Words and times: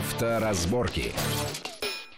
Авторазборки. 0.00 1.12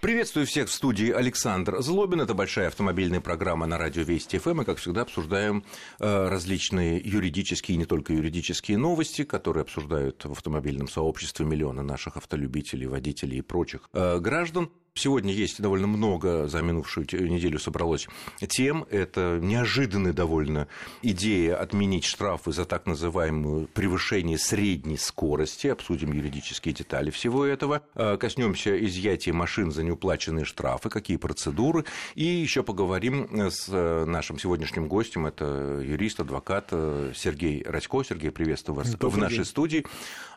Приветствую 0.00 0.46
всех 0.46 0.68
в 0.68 0.72
студии 0.72 1.10
Александр 1.10 1.82
Злобин. 1.82 2.20
Это 2.20 2.32
большая 2.32 2.68
автомобильная 2.68 3.20
программа 3.20 3.66
на 3.66 3.76
радио 3.76 4.02
Вести 4.02 4.38
ФМ. 4.38 4.58
Мы, 4.58 4.64
как 4.64 4.78
всегда, 4.78 5.00
обсуждаем 5.00 5.64
э, 5.98 6.28
различные 6.28 7.00
юридические 7.04 7.74
и 7.74 7.78
не 7.78 7.84
только 7.84 8.12
юридические 8.12 8.78
новости, 8.78 9.24
которые 9.24 9.62
обсуждают 9.62 10.24
в 10.24 10.30
автомобильном 10.30 10.86
сообществе 10.86 11.44
миллионы 11.44 11.82
наших 11.82 12.16
автолюбителей, 12.16 12.86
водителей 12.86 13.38
и 13.38 13.42
прочих 13.42 13.88
э, 13.92 14.20
граждан. 14.20 14.70
Сегодня 14.94 15.32
есть 15.32 15.60
довольно 15.60 15.86
много, 15.86 16.48
за 16.48 16.60
минувшую 16.60 17.06
неделю 17.10 17.58
собралось 17.58 18.08
тем. 18.46 18.84
Это 18.90 19.38
неожиданная 19.40 20.12
довольно 20.12 20.68
идея 21.00 21.56
отменить 21.56 22.04
штрафы 22.04 22.52
за 22.52 22.66
так 22.66 22.84
называемое 22.84 23.66
превышение 23.72 24.36
средней 24.36 24.98
скорости. 24.98 25.68
Обсудим 25.68 26.12
юридические 26.12 26.74
детали 26.74 27.08
всего 27.08 27.46
этого. 27.46 27.80
А, 27.94 28.18
коснемся 28.18 28.78
изъятия 28.84 29.32
машин 29.32 29.72
за 29.72 29.82
неуплаченные 29.82 30.44
штрафы, 30.44 30.90
какие 30.90 31.16
процедуры. 31.16 31.86
И 32.14 32.24
еще 32.24 32.62
поговорим 32.62 33.50
с 33.50 33.68
нашим 33.68 34.38
сегодняшним 34.38 34.88
гостем. 34.88 35.24
Это 35.24 35.80
юрист, 35.82 36.20
адвокат 36.20 36.68
Сергей 36.68 37.64
Радько. 37.64 38.04
Сергей, 38.04 38.30
приветствую 38.30 38.76
вас 38.76 38.90
Добрый 38.90 39.10
в 39.10 39.16
нашей 39.16 39.36
день. 39.36 39.44
студии. 39.46 39.86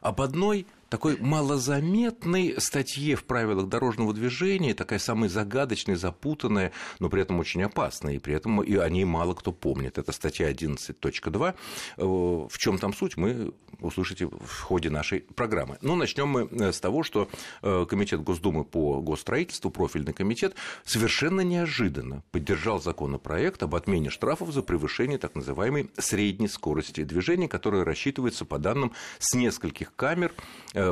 Об 0.02 0.22
одной 0.22 0.66
такой 0.96 1.18
малозаметной 1.20 2.56
статье 2.58 3.18
в 3.18 3.26
правилах 3.26 3.68
дорожного 3.68 4.14
движения, 4.14 4.74
такая 4.74 4.98
самая 4.98 5.30
загадочная, 5.30 5.98
запутанная, 5.98 6.72
но 7.00 7.10
при 7.10 7.22
этом 7.22 7.38
очень 7.38 7.62
опасная, 7.64 8.14
и 8.14 8.20
при 8.20 8.34
этом 8.34 8.64
и 8.64 8.78
о 8.78 8.88
ней 8.88 9.04
мало 9.04 9.34
кто 9.34 9.52
помнит. 9.52 9.98
Это 9.98 10.14
статья 10.14 10.50
11.2. 10.50 11.54
Э, 11.98 12.02
в 12.02 12.58
чем 12.58 12.78
там 12.78 12.94
суть, 12.94 13.18
мы 13.18 13.54
услышите 13.82 14.28
в 14.28 14.62
ходе 14.62 14.90
нашей 14.90 15.20
программы. 15.20 15.78
Но 15.82 15.98
начнем 15.98 16.30
мы 16.30 16.48
э, 16.50 16.72
с 16.72 16.80
того, 16.80 17.04
что 17.04 17.28
э, 17.62 17.86
Комитет 17.90 18.22
Госдумы 18.22 18.64
по 18.64 19.02
госстроительству, 19.02 19.72
профильный 19.72 20.14
комитет, 20.14 20.56
совершенно 20.86 21.42
неожиданно 21.42 22.24
поддержал 22.32 22.82
законопроект 22.82 23.62
об 23.64 23.76
отмене 23.76 24.10
штрафов 24.10 24.54
за 24.54 24.62
превышение 24.62 25.18
так 25.18 25.36
называемой 25.36 25.90
средней 25.98 26.48
скорости 26.48 27.04
движения, 27.04 27.50
которая 27.50 27.84
рассчитывается 27.84 28.46
по 28.46 28.60
данным 28.60 28.94
с 29.20 29.34
нескольких 29.34 29.94
камер 29.94 30.34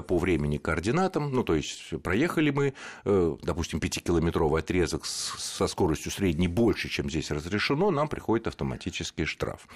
по 0.02 0.18
времени 0.18 0.58
координатам, 0.58 1.32
ну, 1.32 1.44
то 1.44 1.56
есть 1.56 2.02
проехали 2.02 2.50
мы, 2.52 2.74
э, 3.06 3.36
допустим, 3.42 3.80
5-километровый 3.80 4.60
отрезок 4.60 5.06
со 5.06 5.68
скоростью 5.68 6.12
средней 6.12 6.48
больше, 6.48 6.90
чем 6.90 7.10
здесь 7.10 7.32
разрешено, 7.32 7.92
нам 7.92 8.08
приходит 8.08 8.48
автоматический 8.48 9.26
штраф. 9.26 9.68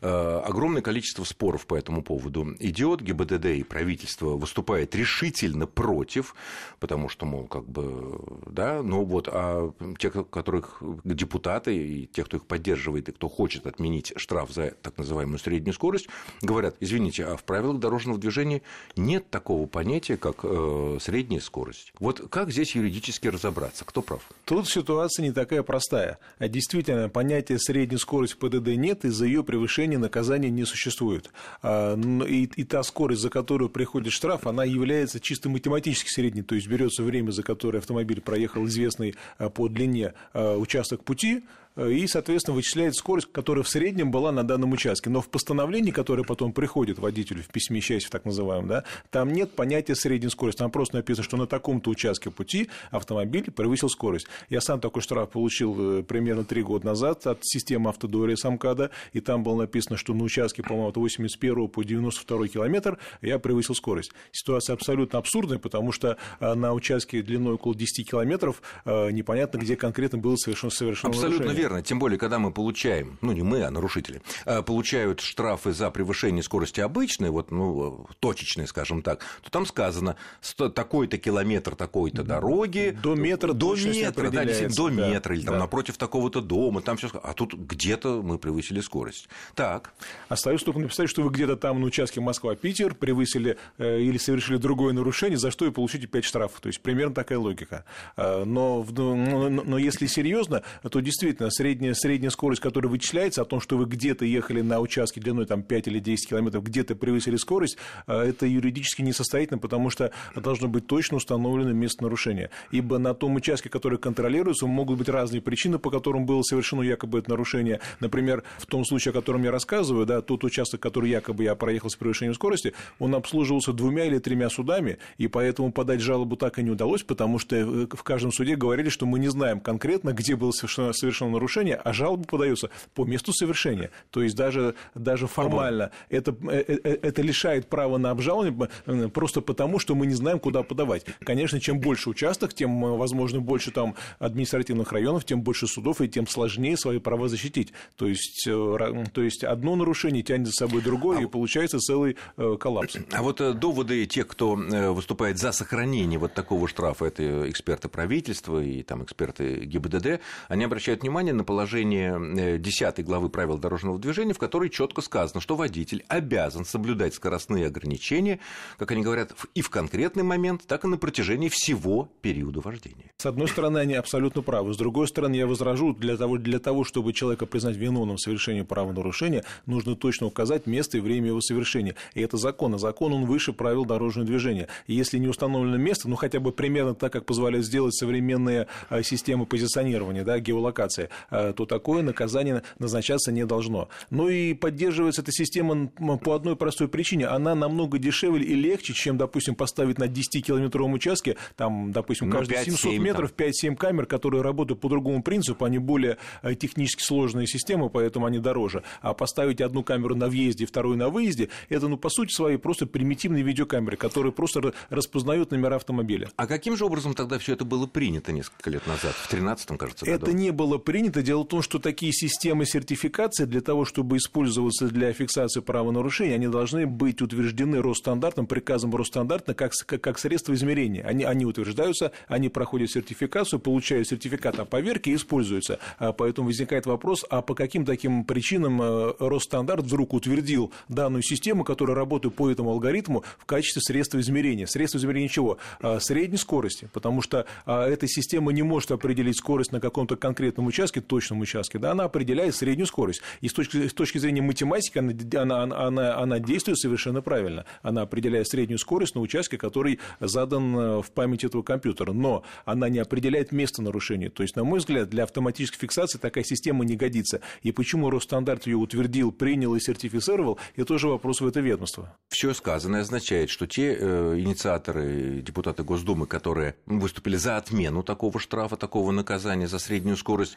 Э, 0.00 0.42
огромное 0.44 0.82
количество 0.82 1.24
споров 1.24 1.66
по 1.66 1.74
этому 1.74 2.02
поводу 2.02 2.54
идет, 2.60 3.00
ГИБДД 3.00 3.46
и 3.46 3.62
правительство 3.62 4.30
выступает 4.30 4.94
решительно 4.94 5.66
против, 5.66 6.34
потому 6.80 7.08
что, 7.08 7.26
мол, 7.26 7.46
как 7.46 7.68
бы, 7.68 8.20
да, 8.46 8.82
но 8.82 9.04
вот, 9.04 9.28
а 9.30 9.72
те, 9.98 10.10
которых 10.10 10.82
депутаты 11.04 11.76
и 11.76 12.06
те, 12.06 12.24
кто 12.24 12.36
их 12.36 12.46
поддерживает 12.46 13.08
и 13.08 13.12
кто 13.12 13.28
хочет 13.28 13.66
отменить 13.66 14.12
штраф 14.16 14.50
за 14.50 14.70
так 14.70 14.98
называемую 14.98 15.38
среднюю 15.38 15.74
скорость, 15.74 16.08
говорят, 16.42 16.76
извините, 16.80 17.24
а 17.24 17.36
в 17.36 17.44
правилах 17.44 17.78
дорожного 17.78 18.18
движения 18.18 18.62
нет 18.96 19.30
такого 19.30 19.45
такого 19.46 19.66
понятия, 19.68 20.16
как 20.16 20.38
э, 20.42 20.98
средняя 21.00 21.40
скорость. 21.40 21.92
Вот 22.00 22.20
как 22.30 22.50
здесь 22.50 22.74
юридически 22.74 23.28
разобраться? 23.28 23.84
Кто 23.84 24.02
прав? 24.02 24.20
Тут 24.44 24.68
ситуация 24.68 25.22
не 25.22 25.30
такая 25.30 25.62
простая. 25.62 26.18
А 26.40 26.48
действительно, 26.48 27.08
понятия 27.08 27.56
средней 27.60 27.98
скорости 27.98 28.34
ПДД 28.34 28.74
нет, 28.76 29.04
и 29.04 29.08
за 29.08 29.24
ее 29.24 29.44
превышение 29.44 30.00
наказания 30.00 30.50
не 30.50 30.64
существует. 30.64 31.30
А, 31.62 31.96
и, 32.26 32.50
и 32.56 32.64
та 32.64 32.82
скорость, 32.82 33.22
за 33.22 33.30
которую 33.30 33.70
приходит 33.70 34.12
штраф, 34.12 34.48
она 34.48 34.64
является 34.64 35.20
чисто 35.20 35.48
математически 35.48 36.10
средней, 36.10 36.42
то 36.42 36.56
есть 36.56 36.66
берется 36.66 37.04
время, 37.04 37.30
за 37.30 37.44
которое 37.44 37.78
автомобиль 37.78 38.20
проехал 38.20 38.66
известный 38.66 39.14
а, 39.38 39.48
по 39.48 39.68
длине 39.68 40.14
а, 40.32 40.56
участок 40.56 41.04
пути, 41.04 41.44
и, 41.76 42.06
соответственно, 42.06 42.54
вычисляет 42.54 42.94
скорость, 42.94 43.28
которая 43.32 43.62
в 43.62 43.68
среднем 43.68 44.10
была 44.10 44.32
на 44.32 44.42
данном 44.42 44.72
участке. 44.72 45.10
Но 45.10 45.20
в 45.20 45.28
постановлении, 45.28 45.90
которое 45.90 46.24
потом 46.24 46.52
приходит 46.52 46.98
водителю 46.98 47.42
в 47.42 47.48
письме 47.48 47.80
счастья, 47.80 48.10
так 48.10 48.24
называемом, 48.24 48.68
да, 48.68 48.84
там 49.10 49.32
нет 49.32 49.52
понятия 49.52 49.94
средней 49.94 50.30
скорости. 50.30 50.58
Там 50.58 50.70
просто 50.70 50.96
написано, 50.96 51.24
что 51.24 51.36
на 51.36 51.46
таком-то 51.46 51.90
участке 51.90 52.30
пути 52.30 52.68
автомобиль 52.90 53.50
превысил 53.50 53.88
скорость. 53.88 54.26
Я 54.48 54.60
сам 54.60 54.80
такой 54.80 55.02
штраф 55.02 55.30
получил 55.30 55.98
э, 55.98 56.02
примерно 56.02 56.44
три 56.44 56.62
года 56.62 56.86
назад 56.86 57.26
от 57.26 57.40
системы 57.42 57.90
автодория 57.90 58.36
Самкада, 58.36 58.90
и 59.12 59.20
там 59.20 59.42
было 59.42 59.62
написано, 59.62 59.96
что 59.96 60.14
на 60.14 60.24
участке, 60.24 60.62
по-моему, 60.62 60.88
от 60.88 60.96
81 60.96 61.68
по 61.68 61.82
92 61.82 62.48
километр 62.48 62.98
я 63.22 63.38
превысил 63.38 63.74
скорость. 63.74 64.12
Ситуация 64.32 64.74
абсолютно 64.74 65.18
абсурдная, 65.18 65.58
потому 65.58 65.92
что 65.92 66.16
э, 66.40 66.54
на 66.54 66.72
участке 66.72 67.22
длиной 67.22 67.54
около 67.54 67.74
10 67.74 68.08
километров 68.08 68.62
э, 68.84 69.10
непонятно, 69.10 69.58
где 69.58 69.76
конкретно 69.76 70.18
было 70.18 70.36
совершено, 70.36 70.70
совершено 70.70 71.10
Абсолютно 71.10 71.46
нарушение. 71.46 71.65
Верно. 71.66 71.82
Тем 71.82 71.98
более, 71.98 72.18
когда 72.18 72.38
мы 72.38 72.52
получаем, 72.52 73.18
ну 73.20 73.32
не 73.32 73.42
мы, 73.42 73.62
а 73.64 73.70
нарушители, 73.70 74.22
получают 74.64 75.20
штрафы 75.20 75.72
за 75.72 75.90
превышение 75.90 76.42
скорости 76.42 76.80
обычной, 76.80 77.30
вот, 77.30 77.50
ну, 77.50 78.06
точечные, 78.20 78.66
скажем 78.66 79.02
так, 79.02 79.24
то 79.42 79.50
там 79.50 79.66
сказано, 79.66 80.16
такой-то 80.56 81.18
километр 81.18 81.74
такой-то 81.74 82.22
дороги. 82.22 82.96
До 83.02 83.14
метра 83.14 83.52
До 83.52 83.74
метра, 83.74 84.30
да, 84.30 84.44
до 84.44 84.88
метра, 84.90 85.34
или 85.34 85.44
там 85.44 85.54
да. 85.54 85.60
напротив 85.60 85.96
такого-то 85.96 86.40
дома, 86.40 86.82
там 86.82 86.96
все 86.96 87.08
А 87.22 87.32
тут 87.32 87.54
где-то 87.54 88.22
мы 88.22 88.38
превысили 88.38 88.80
скорость. 88.80 89.28
Так. 89.54 89.92
Остается 90.28 90.66
только 90.66 90.80
написать, 90.80 91.08
что 91.08 91.22
вы 91.22 91.30
где-то 91.30 91.56
там 91.56 91.80
на 91.80 91.86
участке 91.86 92.20
Москва-Питер 92.20 92.94
превысили 92.94 93.58
э, 93.78 94.00
или 94.00 94.18
совершили 94.18 94.56
другое 94.56 94.92
нарушение, 94.92 95.38
за 95.38 95.50
что 95.50 95.66
и 95.66 95.70
получите 95.70 96.06
5 96.06 96.24
штрафов. 96.24 96.60
То 96.60 96.68
есть 96.68 96.80
примерно 96.80 97.14
такая 97.14 97.38
логика. 97.38 97.84
Э, 98.16 98.44
но, 98.44 98.86
но, 98.90 99.48
но 99.48 99.78
если 99.78 100.06
серьезно, 100.06 100.62
то 100.88 101.00
действительно 101.00 101.50
средняя, 101.56 101.94
средняя 101.94 102.30
скорость, 102.30 102.60
которая 102.60 102.90
вычисляется, 102.90 103.42
о 103.42 103.44
том, 103.44 103.60
что 103.60 103.76
вы 103.76 103.86
где-то 103.86 104.24
ехали 104.24 104.60
на 104.60 104.80
участке 104.80 105.20
длиной 105.20 105.46
там, 105.46 105.62
5 105.62 105.88
или 105.88 105.98
10 105.98 106.28
километров, 106.28 106.62
где-то 106.62 106.94
превысили 106.94 107.36
скорость, 107.36 107.78
э, 108.06 108.12
это 108.12 108.46
юридически 108.46 109.02
не 109.02 109.12
состоятельно, 109.12 109.58
потому 109.58 109.90
что 109.90 110.10
должно 110.34 110.68
быть 110.68 110.86
точно 110.86 111.16
установлено 111.16 111.72
место 111.72 112.02
нарушения. 112.02 112.50
Ибо 112.70 112.98
на 112.98 113.14
том 113.14 113.34
участке, 113.36 113.68
который 113.68 113.98
контролируется, 113.98 114.66
могут 114.66 114.98
быть 114.98 115.08
разные 115.08 115.40
причины, 115.40 115.78
по 115.78 115.90
которым 115.90 116.26
было 116.26 116.42
совершено 116.42 116.82
якобы 116.82 117.18
это 117.18 117.30
нарушение. 117.30 117.80
Например, 118.00 118.42
в 118.58 118.66
том 118.66 118.84
случае, 118.84 119.10
о 119.10 119.14
котором 119.14 119.42
я 119.42 119.50
рассказываю, 119.50 120.06
да, 120.06 120.20
тот 120.20 120.44
участок, 120.44 120.80
который 120.80 121.10
якобы 121.10 121.44
я 121.44 121.54
проехал 121.54 121.90
с 121.90 121.96
превышением 121.96 122.34
скорости, 122.34 122.74
он 122.98 123.14
обслуживался 123.14 123.72
двумя 123.72 124.04
или 124.04 124.18
тремя 124.18 124.50
судами, 124.50 124.98
и 125.18 125.28
поэтому 125.28 125.72
подать 125.72 126.00
жалобу 126.00 126.36
так 126.36 126.58
и 126.58 126.62
не 126.62 126.70
удалось, 126.70 127.02
потому 127.02 127.38
что 127.38 127.56
э, 127.56 127.86
в 127.90 128.02
каждом 128.02 128.32
суде 128.32 128.56
говорили, 128.56 128.88
что 128.88 129.06
мы 129.06 129.18
не 129.18 129.28
знаем 129.28 129.60
конкретно, 129.60 130.12
где 130.12 130.36
было 130.36 130.50
совершено, 130.50 130.92
совершено 130.92 131.35
нарушение, 131.36 131.76
а 131.76 131.92
жалоба 131.92 132.24
подается 132.24 132.70
по 132.94 133.04
месту 133.04 133.32
совершения. 133.32 133.90
То 134.10 134.22
есть 134.22 134.36
даже, 134.36 134.74
даже 134.94 135.26
формально 135.26 135.90
это, 136.08 136.34
э, 136.50 136.64
э, 136.66 136.98
это 137.02 137.22
лишает 137.22 137.68
права 137.68 137.98
на 137.98 138.10
обжалование 138.10 139.08
просто 139.10 139.40
потому, 139.40 139.78
что 139.78 139.94
мы 139.94 140.06
не 140.06 140.14
знаем, 140.14 140.38
куда 140.38 140.62
подавать. 140.62 141.04
Конечно, 141.20 141.60
чем 141.60 141.80
больше 141.80 142.10
участок, 142.10 142.54
тем, 142.54 142.80
возможно, 142.80 143.40
больше 143.40 143.70
там 143.70 143.94
административных 144.18 144.92
районов, 144.92 145.24
тем 145.24 145.42
больше 145.42 145.66
судов, 145.66 146.00
и 146.00 146.08
тем 146.08 146.26
сложнее 146.26 146.76
свои 146.76 146.98
права 146.98 147.28
защитить. 147.28 147.72
То 147.96 148.06
есть, 148.06 148.44
то 148.44 149.22
есть 149.22 149.44
одно 149.44 149.76
нарушение 149.76 150.22
тянет 150.22 150.46
за 150.46 150.52
собой 150.52 150.82
другое, 150.82 151.18
а... 151.18 151.22
и 151.22 151.26
получается 151.26 151.78
целый 151.78 152.16
коллапс. 152.36 152.96
А 153.12 153.22
вот 153.22 153.58
доводы 153.58 154.06
тех, 154.06 154.26
кто 154.26 154.54
выступает 154.54 155.38
за 155.38 155.52
сохранение 155.52 156.18
вот 156.18 156.34
такого 156.34 156.68
штрафа, 156.68 157.06
это 157.06 157.48
эксперты 157.50 157.88
правительства 157.88 158.62
и 158.62 158.82
там 158.82 159.02
эксперты 159.04 159.64
ГИБДД, 159.64 160.20
они 160.48 160.64
обращают 160.64 161.02
внимание 161.02 161.25
на 161.32 161.44
положение 161.44 162.58
10 162.58 163.04
главы 163.04 163.28
правил 163.28 163.58
дорожного 163.58 163.98
движения, 163.98 164.32
в 164.32 164.38
которой 164.38 164.70
четко 164.70 165.00
сказано, 165.00 165.40
что 165.40 165.56
водитель 165.56 166.04
обязан 166.08 166.64
соблюдать 166.64 167.14
скоростные 167.14 167.66
ограничения, 167.66 168.40
как 168.78 168.90
они 168.92 169.02
говорят, 169.02 169.34
и 169.54 169.62
в 169.62 169.70
конкретный 169.70 170.22
момент, 170.22 170.62
так 170.66 170.84
и 170.84 170.88
на 170.88 170.98
протяжении 170.98 171.48
всего 171.48 172.08
периода 172.20 172.60
вождения. 172.60 173.12
С 173.18 173.26
одной 173.26 173.48
стороны, 173.48 173.78
они 173.78 173.94
абсолютно 173.94 174.42
правы. 174.42 174.74
С 174.74 174.76
другой 174.76 175.08
стороны, 175.08 175.34
я 175.34 175.46
возражу, 175.46 175.94
для 175.94 176.16
того, 176.16 176.38
для 176.38 176.58
того 176.58 176.84
чтобы 176.84 177.12
человека 177.12 177.46
признать 177.46 177.76
виновным 177.76 178.16
в 178.16 178.20
совершении 178.20 178.62
правонарушения, 178.62 179.44
нужно 179.66 179.96
точно 179.96 180.26
указать 180.26 180.66
место 180.66 180.98
и 180.98 181.00
время 181.00 181.28
его 181.28 181.40
совершения. 181.40 181.94
И 182.14 182.20
это 182.20 182.36
закон. 182.36 182.74
А 182.74 182.78
закон, 182.78 183.12
он 183.12 183.24
выше 183.24 183.52
правил 183.52 183.84
дорожного 183.84 184.26
движения. 184.26 184.68
И 184.86 184.94
если 184.94 185.18
не 185.18 185.28
установлено 185.28 185.76
место, 185.76 186.08
ну 186.08 186.16
хотя 186.16 186.40
бы 186.40 186.52
примерно 186.52 186.94
так, 186.94 187.12
как 187.12 187.24
позволяет 187.26 187.64
сделать 187.64 187.94
современные 187.94 188.66
а, 188.88 189.02
системы 189.02 189.46
позиционирования, 189.46 190.24
да, 190.24 190.38
геолокация, 190.38 191.08
то 191.30 191.66
такое 191.66 192.02
наказание 192.02 192.62
назначаться 192.78 193.32
не 193.32 193.44
должно. 193.46 193.88
Ну 194.10 194.28
и 194.28 194.54
поддерживается 194.54 195.22
эта 195.22 195.32
система 195.32 195.88
по 196.22 196.34
одной 196.34 196.56
простой 196.56 196.88
причине. 196.88 197.26
Она 197.26 197.54
намного 197.54 197.98
дешевле 197.98 198.44
и 198.44 198.54
легче, 198.54 198.94
чем, 198.94 199.18
допустим, 199.18 199.54
поставить 199.54 199.98
на 199.98 200.04
10-километровом 200.04 200.92
участке, 200.94 201.36
там, 201.56 201.92
допустим, 201.92 202.28
ну, 202.28 202.36
каждые 202.36 202.64
700 202.64 202.98
метров 202.98 203.32
5-7 203.32 203.76
камер, 203.76 204.06
которые 204.06 204.42
работают 204.42 204.80
по 204.80 204.88
другому 204.88 205.22
принципу, 205.22 205.64
они 205.64 205.78
более 205.78 206.18
э, 206.42 206.54
технически 206.54 207.02
сложные 207.02 207.46
системы, 207.46 207.90
поэтому 207.90 208.26
они 208.26 208.38
дороже. 208.38 208.82
А 209.00 209.14
поставить 209.14 209.60
одну 209.60 209.82
камеру 209.82 210.14
на 210.14 210.28
въезде, 210.28 210.66
вторую 210.66 210.96
на 210.96 211.08
выезде, 211.08 211.48
это, 211.68 211.88
ну, 211.88 211.96
по 211.96 212.08
сути 212.08 212.32
своей, 212.32 212.58
просто 212.58 212.86
примитивные 212.86 213.42
видеокамеры, 213.42 213.96
которые 213.96 214.32
просто 214.32 214.72
распознают 214.90 215.50
номера 215.50 215.76
автомобиля. 215.76 216.30
А 216.36 216.46
каким 216.46 216.76
же 216.76 216.84
образом 216.84 217.14
тогда 217.14 217.38
все 217.38 217.52
это 217.52 217.64
было 217.64 217.86
принято 217.86 218.32
несколько 218.32 218.70
лет 218.70 218.86
назад, 218.86 219.12
в 219.12 219.28
2013 219.30 219.78
кажется, 219.78 220.04
году? 220.04 220.16
Это 220.16 220.32
не 220.32 220.50
было 220.50 220.78
принято. 220.78 221.05
Дело 221.08 221.42
в 221.42 221.48
том, 221.48 221.62
что 221.62 221.78
такие 221.78 222.12
системы 222.12 222.66
сертификации 222.66 223.44
для 223.44 223.60
того, 223.60 223.84
чтобы 223.84 224.16
использоваться 224.16 224.88
для 224.88 225.12
фиксации 225.12 225.60
правонарушений, 225.60 226.34
они 226.34 226.48
должны 226.48 226.86
быть 226.86 227.22
утверждены 227.22 227.82
Росстандартом, 227.82 228.46
приказом 228.46 228.94
Росстандартом 228.94 229.54
как, 229.54 229.72
как, 229.86 230.00
как 230.00 230.18
средство 230.18 230.54
измерения. 230.54 231.04
Они, 231.04 231.24
они 231.24 231.44
утверждаются, 231.44 232.12
они 232.28 232.48
проходят 232.48 232.90
сертификацию, 232.90 233.60
получают 233.60 234.08
сертификат 234.08 234.58
о 234.58 234.64
поверке 234.64 235.12
и 235.12 235.14
используются. 235.16 235.78
А 235.98 236.12
поэтому 236.12 236.48
возникает 236.48 236.86
вопрос, 236.86 237.24
а 237.28 237.42
по 237.42 237.54
каким 237.54 237.84
таким 237.84 238.24
причинам 238.24 238.80
э, 238.82 239.12
Росстандарт 239.18 239.84
вдруг 239.84 240.14
утвердил 240.14 240.72
данную 240.88 241.22
систему, 241.22 241.64
которая 241.64 241.96
работает 241.96 242.34
по 242.34 242.50
этому 242.50 242.70
алгоритму 242.70 243.24
в 243.38 243.44
качестве 243.46 243.82
средства 243.82 244.20
измерения? 244.20 244.66
Средство 244.66 244.98
измерения 244.98 245.28
чего? 245.28 245.58
А, 245.80 246.00
средней 246.00 246.38
скорости, 246.38 246.88
потому 246.92 247.22
что 247.22 247.46
а, 247.64 247.86
эта 247.86 248.06
система 248.08 248.52
не 248.52 248.62
может 248.62 248.90
определить 248.90 249.38
скорость 249.38 249.72
на 249.72 249.80
каком-то 249.80 250.16
конкретном 250.16 250.66
участке, 250.66 250.95
точном 251.04 251.40
участке, 251.40 251.78
да, 251.78 251.92
она 251.92 252.04
определяет 252.04 252.54
среднюю 252.54 252.86
скорость. 252.86 253.22
И 253.40 253.48
с 253.48 253.52
точки, 253.52 253.88
с 253.88 253.92
точки 253.92 254.18
зрения 254.18 254.42
математики 254.42 254.98
она, 254.98 255.62
она, 255.62 255.86
она, 255.86 256.16
она 256.18 256.38
действует 256.38 256.78
совершенно 256.78 257.22
правильно. 257.22 257.64
Она 257.82 258.02
определяет 258.02 258.48
среднюю 258.48 258.78
скорость 258.78 259.14
на 259.14 259.20
участке, 259.20 259.58
который 259.58 260.00
задан 260.20 260.76
э, 260.76 261.02
в 261.02 261.10
памяти 261.10 261.46
этого 261.46 261.62
компьютера. 261.62 262.12
Но 262.12 262.44
она 262.64 262.88
не 262.88 262.98
определяет 262.98 263.52
место 263.52 263.82
нарушения. 263.82 264.30
То 264.30 264.42
есть, 264.42 264.56
на 264.56 264.64
мой 264.64 264.78
взгляд, 264.78 265.08
для 265.10 265.24
автоматической 265.24 265.78
фиксации 265.78 266.18
такая 266.18 266.44
система 266.44 266.84
не 266.84 266.96
годится. 266.96 267.40
И 267.62 267.72
почему 267.72 268.10
Росстандарт 268.10 268.66
ее 268.66 268.76
утвердил, 268.76 269.32
принял 269.32 269.74
и 269.74 269.80
сертифицировал, 269.80 270.58
это 270.74 270.86
тоже 270.86 271.08
вопрос 271.08 271.40
в 271.40 271.46
это 271.46 271.60
ведомство. 271.60 272.16
Все 272.28 272.54
сказанное 272.54 273.02
означает, 273.02 273.50
что 273.50 273.66
те 273.66 273.96
э, 273.98 274.36
инициаторы, 274.38 275.42
депутаты 275.42 275.82
Госдумы, 275.82 276.26
которые 276.26 276.74
выступили 276.86 277.36
за 277.36 277.56
отмену 277.56 278.02
такого 278.02 278.38
штрафа, 278.40 278.76
такого 278.76 279.12
наказания 279.12 279.68
за 279.68 279.78
среднюю 279.78 280.16
скорость, 280.16 280.56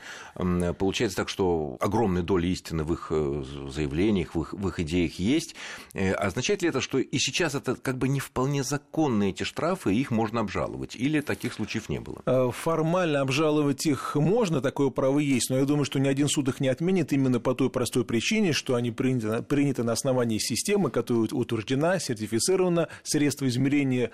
получается 0.77 1.17
так, 1.17 1.29
что 1.29 1.77
огромная 1.79 2.23
доля 2.23 2.47
истины 2.47 2.83
в 2.83 2.93
их 2.93 3.07
э, 3.11 3.43
заявлениях, 3.69 4.35
в 4.35 4.41
их, 4.41 4.53
в 4.53 4.67
их 4.67 4.79
идеях 4.79 5.19
есть. 5.19 5.55
Э, 5.93 6.11
означает 6.13 6.61
ли 6.61 6.69
это, 6.69 6.81
что 6.81 6.99
и 6.99 7.17
сейчас 7.17 7.55
это 7.55 7.75
как 7.75 7.97
бы 7.97 8.07
не 8.07 8.19
вполне 8.19 8.63
законные 8.63 9.31
эти 9.31 9.43
штрафы, 9.43 9.93
их 9.93 10.11
можно 10.11 10.41
обжаловать? 10.41 10.95
Или 10.95 11.21
таких 11.21 11.53
случаев 11.53 11.89
не 11.89 11.99
было? 11.99 12.21
Э, 12.25 12.49
формально 12.53 13.21
обжаловать 13.21 13.85
их 13.85 14.15
можно, 14.15 14.61
такое 14.61 14.89
право 14.89 15.19
есть, 15.19 15.49
но 15.49 15.57
я 15.57 15.65
думаю, 15.65 15.85
что 15.85 15.99
ни 15.99 16.07
один 16.07 16.27
суд 16.27 16.47
их 16.49 16.59
не 16.59 16.67
отменит 16.67 17.13
именно 17.13 17.39
по 17.39 17.53
той 17.53 17.69
простой 17.69 18.05
причине, 18.05 18.53
что 18.53 18.75
они 18.75 18.91
приняты, 18.91 19.41
приняты 19.43 19.83
на 19.83 19.93
основании 19.93 20.37
системы, 20.37 20.91
которая 20.91 21.27
утверждена, 21.31 21.99
сертифицирована, 21.99 22.89
средства 23.03 23.47
измерения 23.47 24.11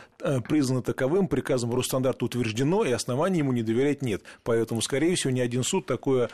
признаны 0.47 0.81
таковым, 0.81 1.27
приказом 1.27 1.73
Росстандарта 1.75 2.25
утверждено, 2.25 2.83
и 2.83 2.91
оснований 2.91 3.39
ему 3.39 3.51
не 3.51 3.63
доверять 3.63 4.01
нет. 4.01 4.23
Поэтому, 4.43 4.81
скорее 4.81 5.15
всего, 5.15 5.31
ни 5.31 5.39
один 5.39 5.63
суд 5.63 5.85
такое 6.05 6.29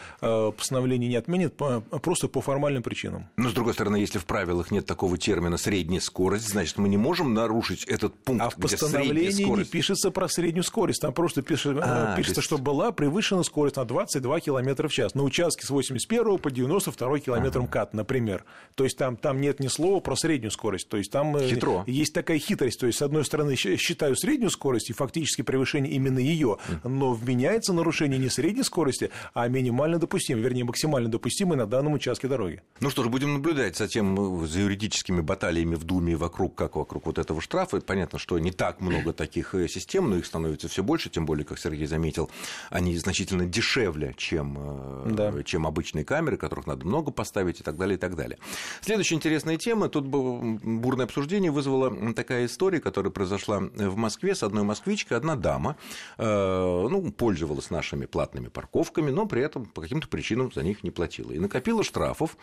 постановление 0.52 1.10
не 1.10 1.16
отменит 1.16 1.56
просто 1.56 2.28
по 2.28 2.42
формальным 2.42 2.84
причинам. 2.84 3.28
Но, 3.38 3.50
с 3.50 3.54
другой 3.54 3.74
стороны, 3.74 3.96
если 3.96 4.20
в 4.20 4.26
правилах 4.26 4.72
нет 4.72 4.86
такого 4.86 5.18
термина 5.18 5.58
«средняя 5.58 6.02
скорость», 6.02 6.50
значит, 6.50 6.78
мы 6.78 6.90
не 6.90 6.98
можем 6.98 7.34
нарушить 7.34 7.86
этот 7.86 8.14
пункт, 8.14 8.44
А 8.44 8.50
в 8.50 8.56
постановлении 8.56 9.44
не 9.44 9.64
пишется 9.64 10.12
про 10.12 10.28
среднюю 10.28 10.64
скорость. 10.64 11.02
Там 11.02 11.14
просто 11.14 11.42
пишет, 11.42 11.78
а, 11.82 12.16
пишется, 12.18 12.40
есть... 12.40 12.48
что 12.48 12.58
была 12.58 12.92
превышена 12.92 13.44
скорость 13.44 13.78
на 13.78 13.86
22 13.86 14.40
км 14.42 14.88
в 14.88 14.92
час. 14.92 15.16
На 15.16 15.24
участке 15.24 15.66
с 15.66 15.70
81 15.70 16.38
по 16.38 16.52
92 16.52 17.20
км 17.20 17.60
ага. 17.60 17.68
КАТ, 17.68 17.94
например. 17.94 18.44
То 18.76 18.84
есть 18.84 18.98
там, 18.98 19.16
там 19.16 19.40
нет 19.40 19.60
ни 19.60 19.68
слова 19.68 20.00
про 20.00 20.16
среднюю 20.16 20.52
скорость. 20.52 20.90
То 20.90 20.98
есть 20.98 21.12
там 21.12 21.36
э, 21.38 21.48
Хитро. 21.48 21.84
есть 21.88 22.14
такая 22.14 22.40
хитрость. 22.40 22.80
То 22.80 22.88
есть, 22.88 23.00
с 23.00 23.02
одной 23.02 23.24
стороны, 23.24 23.56
считаю 23.56 24.16
среднюю 24.16 24.50
скорость 24.50 24.90
и 24.90 24.94
фактически 24.94 25.42
превышение 25.42 25.94
именно 25.94 26.20
ее, 26.20 26.58
но 26.84 27.14
вменяется 27.14 27.74
нарушение 27.74 28.20
не 28.20 28.30
средней 28.30 28.64
скорости, 28.64 29.12
а 29.34 29.48
минимально 29.62 30.00
допустимой, 30.00 30.44
вернее, 30.44 30.64
максимально 30.64 31.10
допустимой 31.10 31.58
на 31.58 31.68
данном 31.68 31.94
участке 31.94 32.28
дороги. 32.28 32.62
Ну 32.80 32.90
что 32.90 33.04
ж, 33.04 33.08
будем 33.08 33.34
наблюдать 33.34 33.78
за 33.78 33.88
тем, 33.88 34.46
за 34.48 34.60
юридическими 34.60 35.22
баталиями 35.22 35.76
в 35.76 35.84
Думе 35.84 36.16
вокруг, 36.16 36.56
как 36.56 36.76
вокруг 36.76 37.06
вот 37.06 37.20
этого 37.20 37.42
штрафа. 37.42 37.80
Понятно, 37.82 38.18
что 38.18 38.40
не 38.40 38.52
так 38.52 38.82
много 38.82 39.14
таких 39.14 39.54
э, 39.54 39.68
систем, 39.68 40.10
но 40.10 40.18
их 40.18 40.26
становится 40.26 40.68
все 40.68 40.84
больше, 40.84 41.10
тем 41.10 41.26
более, 41.26 41.46
как 41.46 41.60
Сергей 41.60 41.86
заметил, 41.86 42.30
они 42.70 42.98
значительно 42.98 43.46
дешевле, 43.46 44.16
чем, 44.18 44.58
э, 44.58 45.12
да. 45.12 45.44
чем 45.44 45.68
обычные 45.68 46.06
камеры, 46.06 46.38
которых 46.38 46.66
надо 46.66 46.86
много 46.86 47.12
поставить 47.12 47.60
и 47.60 47.64
так 47.64 47.78
далее, 47.78 47.98
и 47.98 48.00
так 48.00 48.16
далее. 48.16 48.40
Следующая 48.82 49.16
интересная 49.16 49.58
тема. 49.58 49.90
Тут 49.90 50.08
бурное 50.08 51.06
обсуждение 51.06 51.52
вызвала 51.52 52.14
такая 52.14 52.46
история, 52.48 52.80
которая 52.80 53.12
произошла 53.12 53.60
в 53.60 53.96
Москве 53.96 54.34
с 54.34 54.44
одной 54.44 54.64
москвичкой. 54.64 55.18
Одна 55.18 55.36
дама 55.36 55.76
э, 56.18 56.88
ну, 56.90 57.12
пользовалась 57.12 57.70
нашими 57.70 58.06
платными 58.06 58.48
парковками, 58.48 59.12
но 59.12 59.28
при 59.28 59.41
этом 59.44 59.66
по 59.66 59.82
каким-то 59.82 60.08
причинам 60.08 60.52
за 60.52 60.64
них 60.64 60.84
не 60.84 60.92
платила. 60.92 61.32
И 61.32 61.40
накопила 61.40 61.84
штрафов 61.84 62.38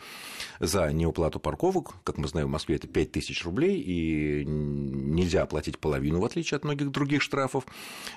за 0.59 0.91
неуплату 0.91 1.39
парковок. 1.39 1.93
Как 2.03 2.17
мы 2.17 2.27
знаем, 2.27 2.47
в 2.47 2.51
Москве 2.51 2.75
это 2.75 2.87
5 2.87 3.11
тысяч 3.11 3.43
рублей, 3.45 3.79
и 3.79 4.45
нельзя 4.45 5.43
оплатить 5.43 5.79
половину, 5.79 6.19
в 6.19 6.25
отличие 6.25 6.57
от 6.57 6.63
многих 6.63 6.91
других 6.91 7.21
штрафов. 7.21 7.65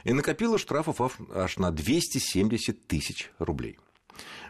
И 0.05 0.13
накопила 0.13 0.59
штрафов 0.59 1.21
аж 1.35 1.59
на 1.59 1.71
270 1.71 2.87
тысяч 2.87 3.31
рублей. 3.39 3.79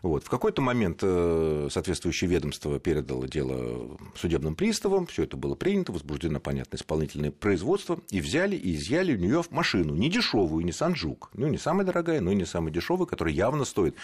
Вот. 0.02 0.24
В 0.24 0.30
какой-то 0.30 0.62
момент 0.62 1.00
э, 1.02 1.68
соответствующее 1.70 2.28
ведомство 2.28 2.78
передало 2.80 3.28
дело 3.28 3.96
судебным 4.16 4.54
приставам, 4.54 5.06
все 5.06 5.24
это 5.24 5.36
было 5.36 5.54
принято, 5.54 5.92
возбуждено, 5.92 6.40
понятно, 6.40 6.76
исполнительное 6.76 7.30
производство, 7.30 8.00
и 8.10 8.20
взяли 8.20 8.56
и 8.56 8.74
изъяли 8.74 9.14
у 9.14 9.18
нее 9.18 9.42
машину, 9.50 9.94
не 9.94 10.10
дешевую, 10.10 10.64
не 10.64 10.72
Санджук, 10.72 11.30
ну, 11.34 11.46
не 11.46 11.58
самая 11.58 11.86
дорогая, 11.86 12.20
но 12.20 12.32
и 12.32 12.34
не 12.34 12.44
самая 12.44 12.72
дешевая, 12.72 13.06
которая 13.06 13.34
явно 13.34 13.64
стоит, 13.64 13.94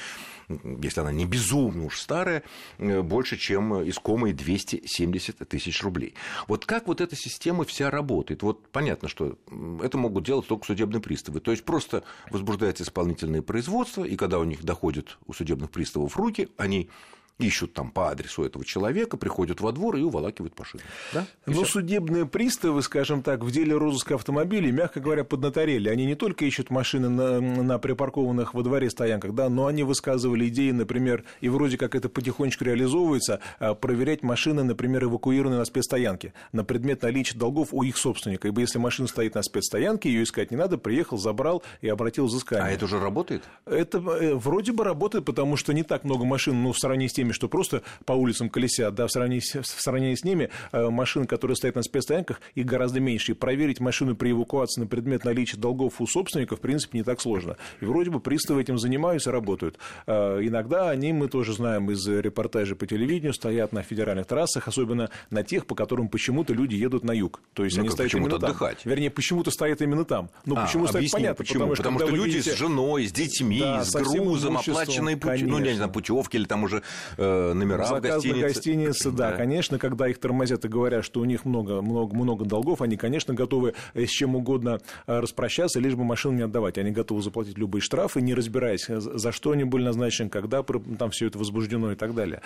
если 0.49 1.01
она 1.01 1.13
не 1.13 1.27
безумно 1.27 1.87
уж 1.87 2.01
старая, 2.01 2.43
э, 2.79 3.03
больше, 3.03 3.37
чем 3.37 3.89
искомые 3.89 4.35
270 4.35 5.49
тысяч 5.49 5.83
рублей. 5.83 6.15
Вот 6.47 6.65
как 6.65 6.87
вот 6.87 7.01
эта 7.01 7.17
система 7.17 7.65
вся 7.65 7.91
работает? 7.91 8.43
Вот 8.43 8.69
понятно, 8.69 9.09
что 9.09 9.37
это 9.83 9.99
могут 9.99 10.25
делать 10.25 10.47
только 10.47 10.67
судебные 10.67 11.01
приставы. 11.01 11.41
То 11.41 11.51
есть 11.51 11.65
просто 11.65 12.05
возбуждается 12.31 12.85
исполнительное 12.85 13.43
производство, 13.43 14.05
и 14.05 14.17
когда 14.17 14.39
у 14.39 14.45
них 14.45 14.65
доходит 14.65 15.19
у 15.27 15.33
судебных 15.33 15.48
приставов 15.57 15.71
приставов 15.71 16.17
руки, 16.17 16.49
они 16.57 16.91
ищут 17.39 17.73
там 17.73 17.91
по 17.91 18.11
адресу 18.11 18.45
этого 18.45 18.65
человека, 18.65 19.17
приходят 19.17 19.61
во 19.61 19.73
двор 19.73 19.97
и 19.97 20.03
уволакивают 20.03 20.59
машину. 20.59 20.83
Да? 21.13 21.27
Но 21.47 21.65
всё. 21.65 21.65
судебные 21.65 22.27
приставы, 22.27 22.83
скажем 22.83 23.23
так, 23.23 23.45
в 23.45 23.51
деле 23.51 23.77
розыска 23.77 24.17
автомобилей, 24.17 24.73
мягко 24.73 25.01
говоря, 25.01 25.25
поднаторели. 25.25 25.89
Они 25.89 26.05
не 26.05 26.15
только 26.15 26.45
ищут 26.45 26.71
машины 26.71 27.09
на, 27.09 27.41
на 27.41 27.79
припаркованных 27.79 28.55
во 28.55 28.63
дворе 28.63 28.91
стоянках, 28.91 29.35
да, 29.35 29.49
но 29.49 29.67
они 29.67 29.85
высказывали 29.85 30.49
идеи, 30.49 30.73
например, 30.73 31.25
и 31.41 31.49
вроде 31.49 31.79
как 31.79 31.95
это 31.95 32.09
потихонечку 32.09 32.65
реализовывается, 32.65 33.41
а, 33.61 33.75
проверять 33.75 34.23
машины, 34.23 34.65
например, 34.65 35.05
эвакуированные 35.05 35.59
на 35.59 35.65
спецстоянке 35.65 36.33
на 36.53 36.65
предмет 36.65 37.03
наличия 37.03 37.39
долгов 37.39 37.69
у 37.73 37.83
их 37.83 37.97
собственника. 37.97 38.49
Ибо 38.49 38.61
если 38.61 38.79
машина 38.79 39.09
стоит 39.09 39.35
на 39.35 39.43
спецстоянке, 39.43 40.11
ее 40.11 40.25
искать 40.25 40.51
не 40.51 40.57
надо, 40.57 40.79
приехал, 40.79 41.19
забрал 41.19 41.63
и 41.81 41.89
обратил 41.89 42.27
взыскание. 42.27 42.67
А 42.67 42.71
это 42.71 42.87
уже 42.87 42.99
работает? 42.99 43.45
Это 43.67 43.99
э, 43.99 44.35
вроде 44.35 44.73
бы 44.73 44.85
работает, 44.85 45.25
потому 45.25 45.57
что 45.57 45.73
не 45.73 45.83
так 45.83 46.05
много 46.05 46.25
машин, 46.25 46.63
ну, 46.63 46.73
в 46.73 46.79
сравнении 46.79 47.09
с 47.09 47.13
теми, 47.13 47.28
теми, 47.29 47.33
что 47.33 47.49
просто 47.49 47.83
по 48.05 48.13
улицам 48.13 48.49
колесят, 48.49 48.95
да, 48.95 49.07
в 49.07 49.11
сравнении, 49.11 49.41
с, 49.41 49.55
в 49.55 49.81
сравнении 49.81 50.15
с 50.15 50.25
ними, 50.25 50.51
э, 50.73 50.89
машины, 50.89 51.27
которые 51.27 51.57
стоят 51.57 51.77
на 51.77 51.83
спецстоянках, 51.83 52.41
их 52.55 52.67
гораздо 52.67 53.01
меньше. 53.01 53.33
И 53.33 53.35
проверить 53.35 53.81
машину 53.81 54.17
при 54.17 54.31
эвакуации 54.31 54.81
на 54.81 54.87
предмет 54.87 55.25
наличия 55.25 55.57
долгов 55.57 56.01
у 56.01 56.07
собственника, 56.07 56.57
в 56.57 56.61
принципе, 56.61 56.99
не 56.99 57.05
так 57.05 57.21
сложно. 57.21 57.57
И 57.81 57.85
вроде 57.85 58.11
бы 58.11 58.21
приставы 58.21 58.63
этим 58.63 58.79
занимаются, 58.79 59.31
работают. 59.31 59.79
Э, 60.07 60.41
иногда 60.43 60.91
они, 60.91 61.13
мы 61.13 61.29
тоже 61.29 61.53
знаем 61.53 61.91
из 61.91 62.07
репортажей 62.07 62.77
по 62.77 62.87
телевидению, 62.87 63.35
стоят 63.35 63.73
на 63.73 63.83
федеральных 63.83 64.27
трассах, 64.27 64.69
особенно 64.69 65.11
на 65.31 65.43
тех, 65.43 65.67
по 65.67 65.75
которым 65.75 66.09
почему-то 66.09 66.55
люди 66.55 66.75
едут 66.75 67.05
на 67.05 67.13
юг. 67.13 67.41
То 67.55 67.65
есть 67.65 67.77
ну, 67.77 67.83
они 67.83 67.91
стоят 67.91 68.15
именно 68.15 68.37
отдыхать. 68.37 68.83
там. 68.83 68.91
Вернее, 68.91 69.11
почему-то 69.11 69.51
стоят 69.51 69.83
именно 69.83 70.05
там. 70.05 70.31
Ну, 70.45 70.57
а, 70.57 70.65
почему 70.65 70.87
стоят, 70.87 71.11
понятно. 71.13 71.35
Почему? 71.37 71.69
Потому, 71.69 71.77
потому 71.77 71.99
что, 71.99 72.07
что 72.09 72.17
люди 72.17 72.37
видите... 72.37 72.53
с 72.53 72.59
женой, 72.59 73.07
с 73.07 73.13
детьми, 73.13 73.61
да, 73.61 73.85
с 73.85 73.93
грузом, 73.93 74.57
оплаченные 74.57 75.17
пути... 75.17 75.45
ну, 75.45 75.59
не 75.59 75.75
знаю, 75.75 75.91
путевки 75.91 76.37
или 76.37 76.45
там 76.45 76.65
уже 76.65 76.83
э, 77.19 77.53
номера 77.53 77.85
Заказ 77.85 78.01
в 78.01 78.03
гостинице. 78.03 78.37
на 78.37 78.47
гостинице, 78.47 79.11
да, 79.11 79.31
да, 79.31 79.37
конечно, 79.37 79.79
когда 79.79 80.09
их 80.09 80.19
тормозят 80.19 80.65
и 80.65 80.69
говорят, 80.69 81.05
что 81.05 81.21
у 81.21 81.25
них 81.25 81.45
много, 81.45 81.83
много, 81.83 82.15
много 82.15 82.45
долгов, 82.45 82.81
они, 82.81 82.97
конечно, 82.97 83.35
готовы 83.35 83.75
с 83.95 84.09
чем 84.09 84.37
угодно 84.37 84.81
распрощаться, 85.07 85.81
лишь 85.81 85.95
бы 85.95 86.05
машину 86.05 86.37
не 86.37 86.43
отдавать. 86.43 86.79
Они 86.79 86.91
готовы 86.91 87.23
заплатить 87.23 87.59
любые 87.59 87.83
штрафы, 87.83 88.21
не 88.21 88.35
разбираясь, 88.35 88.87
за 88.87 89.33
что 89.33 89.51
они 89.51 89.65
были 89.65 89.85
назначены, 89.85 90.31
когда 90.31 90.63
там 90.63 91.11
все 91.11 91.27
это 91.27 91.39
возбуждено 91.39 91.93
и 91.93 91.97
так 91.97 92.15
далее. 92.15 92.41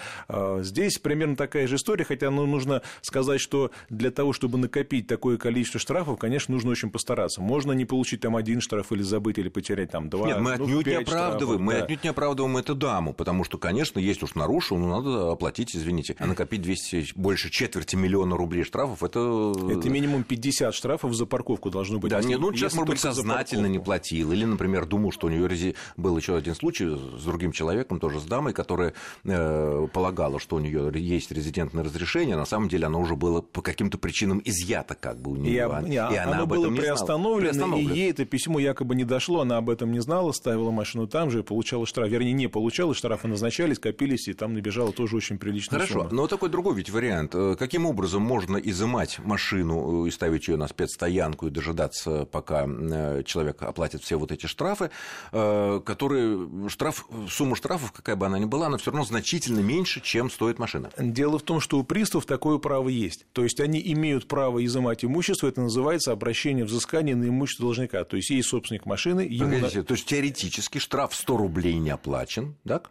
Здесь 0.60 0.98
примерно 0.98 1.36
такая 1.36 1.66
же 1.66 1.76
история, 1.76 2.04
хотя 2.04 2.30
ну, 2.30 2.46
нужно 2.46 2.82
сказать, 3.02 3.40
что 3.40 3.70
для 3.90 4.10
того, 4.10 4.32
чтобы 4.32 4.58
накопить 4.58 5.06
такое 5.06 5.36
количество 5.36 5.78
штрафов, 5.78 6.18
конечно, 6.18 6.54
нужно 6.54 6.70
очень 6.70 6.90
постараться. 6.90 7.40
Можно 7.40 7.72
не 7.72 7.84
получить 7.84 8.20
там 8.20 8.36
один 8.36 8.60
штраф 8.60 8.92
или 8.92 9.02
забыть, 9.02 9.38
или 9.38 9.48
потерять 9.48 9.90
там 9.90 10.08
два. 10.08 10.26
Нет, 10.26 10.40
мы 10.40 10.56
ну, 10.56 10.64
отнюдь 10.64 10.86
не 10.86 10.94
оправдываем, 10.94 11.36
штрафов, 11.36 11.60
мы 11.60 11.72
да. 11.74 11.84
отнюдь 11.84 12.04
не 12.04 12.10
оправдываем 12.10 12.56
эту 12.56 12.74
даму, 12.74 13.12
потому 13.12 13.44
что, 13.44 13.58
конечно, 13.58 13.98
есть 13.98 14.22
уж 14.22 14.34
нарушил, 14.62 14.78
но 14.78 15.00
надо 15.00 15.32
оплатить, 15.32 15.74
извините. 15.74 16.14
А 16.18 16.26
накопить 16.26 16.62
200, 16.62 17.12
больше 17.16 17.50
четверти 17.50 17.96
миллиона 17.96 18.36
рублей 18.36 18.64
штрафов, 18.64 19.02
это... 19.02 19.52
Это 19.70 19.88
минимум 19.90 20.24
50 20.24 20.74
штрафов 20.74 21.14
за 21.14 21.26
парковку 21.26 21.70
должно 21.70 21.98
быть. 21.98 22.10
Да, 22.10 22.18
если, 22.18 22.30
нет, 22.30 22.40
ну, 22.40 22.52
человек, 22.52 22.74
может 22.76 22.90
быть, 22.90 23.00
сознательно 23.00 23.66
не 23.66 23.78
платил, 23.78 24.32
или, 24.32 24.44
например, 24.44 24.86
думал, 24.86 25.12
что 25.12 25.26
у 25.26 25.30
нее 25.30 25.74
был 25.96 26.16
еще 26.16 26.36
один 26.36 26.54
случай 26.54 26.86
с 26.86 27.24
другим 27.24 27.52
человеком, 27.52 27.98
тоже 27.98 28.20
с 28.20 28.24
дамой, 28.24 28.52
которая 28.52 28.94
э, 29.24 29.86
полагала, 29.92 30.38
что 30.38 30.56
у 30.56 30.58
нее 30.60 30.90
есть 30.94 31.32
резидентное 31.32 31.84
разрешение, 31.84 32.36
а 32.36 32.38
на 32.38 32.46
самом 32.46 32.68
деле 32.68 32.86
оно 32.86 33.00
уже 33.00 33.16
было 33.16 33.40
по 33.40 33.62
каким-то 33.62 33.98
причинам 33.98 34.40
изъято 34.44 34.94
как 34.94 35.20
бы 35.20 35.32
у 35.32 35.36
нее. 35.36 35.52
И, 35.54 35.58
об- 35.58 35.86
и 35.86 35.96
она 35.96 36.22
оно 36.34 36.42
об 36.44 36.48
было 36.48 36.62
этом 36.64 36.74
не 36.74 36.80
знала. 36.80 36.94
приостановлено, 36.96 37.40
Приостановлено. 37.50 37.94
и 37.94 37.98
ей 37.98 38.10
это 38.10 38.24
письмо 38.24 38.58
якобы 38.60 38.94
не 38.94 39.04
дошло, 39.04 39.40
она 39.40 39.56
об 39.58 39.70
этом 39.70 39.92
не 39.92 40.00
знала, 40.00 40.32
ставила 40.32 40.70
машину 40.70 41.06
там 41.06 41.30
же 41.30 41.40
и 41.40 41.42
получала 41.42 41.86
штраф. 41.86 42.08
Вернее, 42.08 42.32
не 42.32 42.46
получала, 42.48 42.94
штрафы 42.94 43.28
назначались, 43.28 43.78
копились, 43.78 44.28
и 44.28 44.32
там 44.42 44.54
набежала 44.54 44.92
тоже 44.92 45.14
очень 45.14 45.38
приличная 45.38 45.78
Хорошо, 45.78 46.00
сумма. 46.00 46.08
но 46.10 46.26
такой 46.26 46.48
другой 46.48 46.74
ведь 46.74 46.90
вариант. 46.90 47.32
Э, 47.32 47.54
Каким 47.56 47.86
образом 47.86 48.22
можно 48.22 48.56
изымать 48.56 49.20
машину 49.20 50.04
э, 50.04 50.08
и 50.08 50.10
ставить 50.10 50.48
ее 50.48 50.56
на 50.56 50.66
спецстоянку 50.66 51.46
и 51.46 51.50
дожидаться, 51.50 52.24
пока 52.24 52.66
э, 52.66 53.22
человек 53.24 53.62
оплатит 53.62 54.02
все 54.02 54.16
вот 54.16 54.32
эти 54.32 54.46
штрафы, 54.46 54.90
которые 55.30 56.68
штраф, 56.68 57.06
сумма 57.28 57.54
штрафов, 57.54 57.92
какая 57.92 58.16
бы 58.16 58.26
она 58.26 58.40
ни 58.40 58.46
была, 58.46 58.66
она 58.66 58.78
все 58.78 58.90
равно 58.90 59.04
значительно 59.04 59.60
меньше, 59.60 60.00
чем 60.00 60.28
стоит 60.28 60.58
машина. 60.58 60.90
Дело 60.98 61.38
в 61.38 61.42
том, 61.42 61.60
что 61.60 61.78
у 61.78 61.84
приставов 61.84 62.26
такое 62.26 62.58
право 62.58 62.88
есть. 62.88 63.26
То 63.32 63.44
есть 63.44 63.60
они 63.60 63.80
имеют 63.92 64.26
право 64.26 64.64
изымать 64.64 65.04
имущество, 65.04 65.46
это 65.46 65.60
называется 65.60 66.10
обращение 66.10 66.64
взыскания 66.64 67.14
на 67.14 67.28
имущество 67.28 67.66
должника. 67.66 68.02
То 68.02 68.16
есть 68.16 68.30
есть 68.30 68.48
собственник 68.48 68.86
машины, 68.86 69.20
ему... 69.20 69.54
Погодите, 69.54 69.84
то 69.84 69.94
есть 69.94 70.06
теоретически 70.06 70.78
штраф 70.78 71.14
100 71.14 71.36
рублей 71.36 71.74
не 71.74 71.90
оплачен, 71.90 72.56
так? 72.66 72.90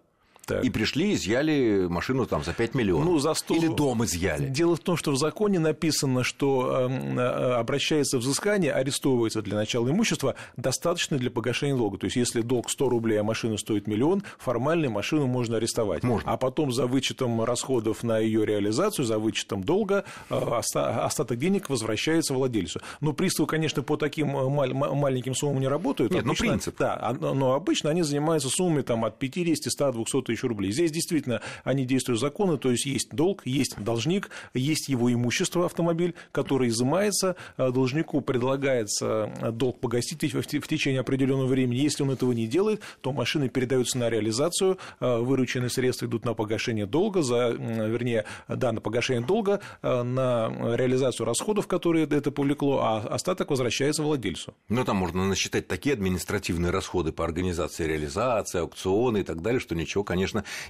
Так. 0.52 0.64
И 0.66 0.70
пришли, 0.70 1.14
изъяли 1.14 1.88
машину 1.90 2.26
там 2.26 2.44
за 2.44 2.54
5 2.54 2.76
миллионов. 2.76 3.06
Ну, 3.06 3.20
за 3.20 3.34
100... 3.34 3.56
Или 3.56 3.68
дом 3.68 4.04
изъяли. 4.04 4.48
Дело 4.48 4.76
в 4.76 4.80
том, 4.80 4.98
что 4.98 5.12
в 5.12 5.18
законе 5.18 5.60
написано, 5.60 6.24
что 6.24 6.88
э, 6.90 7.18
э, 7.18 7.54
обращается 7.54 8.18
взыскание, 8.18 8.74
арестовывается 8.74 9.42
для 9.42 9.56
начала 9.56 9.90
имущества, 9.90 10.36
достаточно 10.58 11.18
для 11.18 11.32
погашения 11.32 11.76
долга. 11.76 11.98
То 11.98 12.06
есть, 12.06 12.16
если 12.18 12.42
долг 12.42 12.70
100 12.70 12.90
рублей, 12.90 13.20
а 13.20 13.24
машина 13.24 13.58
стоит 13.58 13.88
миллион, 13.88 14.24
формально 14.38 14.90
машину 14.90 15.28
можно 15.28 15.58
арестовать. 15.58 16.04
Можно. 16.04 16.32
А 16.32 16.38
потом 16.38 16.72
за 16.72 16.88
вычетом 16.88 17.44
расходов 17.44 18.04
на 18.04 18.20
ее 18.20 18.46
реализацию, 18.46 19.06
за 19.06 19.18
вычетом 19.20 19.64
долга, 19.64 20.04
э, 20.30 20.36
оста- 20.36 21.06
остаток 21.06 21.38
денег 21.40 21.70
возвращается 21.70 22.34
владельцу. 22.34 22.82
Но 23.00 23.14
приставы, 23.14 23.48
конечно, 23.48 23.84
по 23.84 23.98
таким 23.98 24.36
э, 24.38 24.50
маленьким 24.74 25.36
суммам 25.36 25.60
не 25.62 25.68
работают. 25.68 26.12
Нет, 26.12 26.24
ну, 26.26 26.32
Обычно- 26.32 26.48
принцип. 26.50 26.76
Да, 26.78 26.96
а- 26.96 27.14
но 27.14 27.54
обычно 27.54 27.90
они 27.90 28.02
занимаются 28.02 28.50
суммами 28.50 28.82
там, 28.82 29.06
от 29.06 29.18
50, 29.20 29.70
100, 29.72 29.92
200 29.92 30.22
тысяч 30.24 30.41
рублей. 30.48 30.72
Здесь 30.72 30.92
действительно 30.92 31.42
они 31.64 31.86
действуют 31.86 32.20
законы, 32.20 32.58
то 32.58 32.72
есть 32.72 32.86
есть 32.86 33.14
долг, 33.14 33.42
есть 33.46 33.76
должник, 33.78 34.30
есть 34.54 34.90
его 34.90 35.12
имущество, 35.12 35.66
автомобиль, 35.66 36.14
который 36.32 36.70
изымается, 36.70 37.36
а 37.58 37.72
должнику 37.72 38.22
предлагается 38.22 39.32
а, 39.42 39.52
долг 39.52 39.80
погасить 39.80 40.24
в 40.34 40.44
те- 40.44 40.60
в 40.60 40.68
течение 40.68 41.02
определенного 41.02 41.48
времени. 41.48 41.80
Если 41.80 42.04
он 42.04 42.12
этого 42.12 42.32
не 42.32 42.48
делает, 42.48 42.82
то 43.02 43.12
машины 43.12 43.50
передаются 43.50 43.98
на 43.98 44.10
реализацию, 44.10 44.78
а, 45.00 45.20
вырученные 45.20 45.70
средства 45.70 46.06
идут 46.06 46.26
на 46.26 46.34
погашение 46.34 46.86
долга, 46.86 47.22
за, 47.22 47.50
вернее, 47.50 48.26
да, 48.48 48.72
на 48.72 48.82
погашение 48.82 49.26
долга, 49.26 49.60
на 49.82 50.76
реализацию 50.76 51.26
расходов, 51.26 51.68
которые 51.68 52.06
это 52.06 52.32
повлекло, 52.32 52.80
а 52.82 53.00
остаток 53.00 53.50
возвращается 53.50 54.04
владельцу. 54.04 54.54
Ну, 54.70 54.84
там 54.86 54.98
можно 54.98 55.28
насчитать 55.28 55.68
такие 55.68 55.94
административные 55.94 56.72
расходы 56.72 57.12
по 57.12 57.24
организации 57.26 57.86
реализации, 57.86 58.60
аукционы 58.60 59.20
и 59.20 59.24
так 59.24 59.42
далее, 59.42 59.60
что 59.60 59.76
ничего, 59.76 60.04
конечно, 60.04 60.21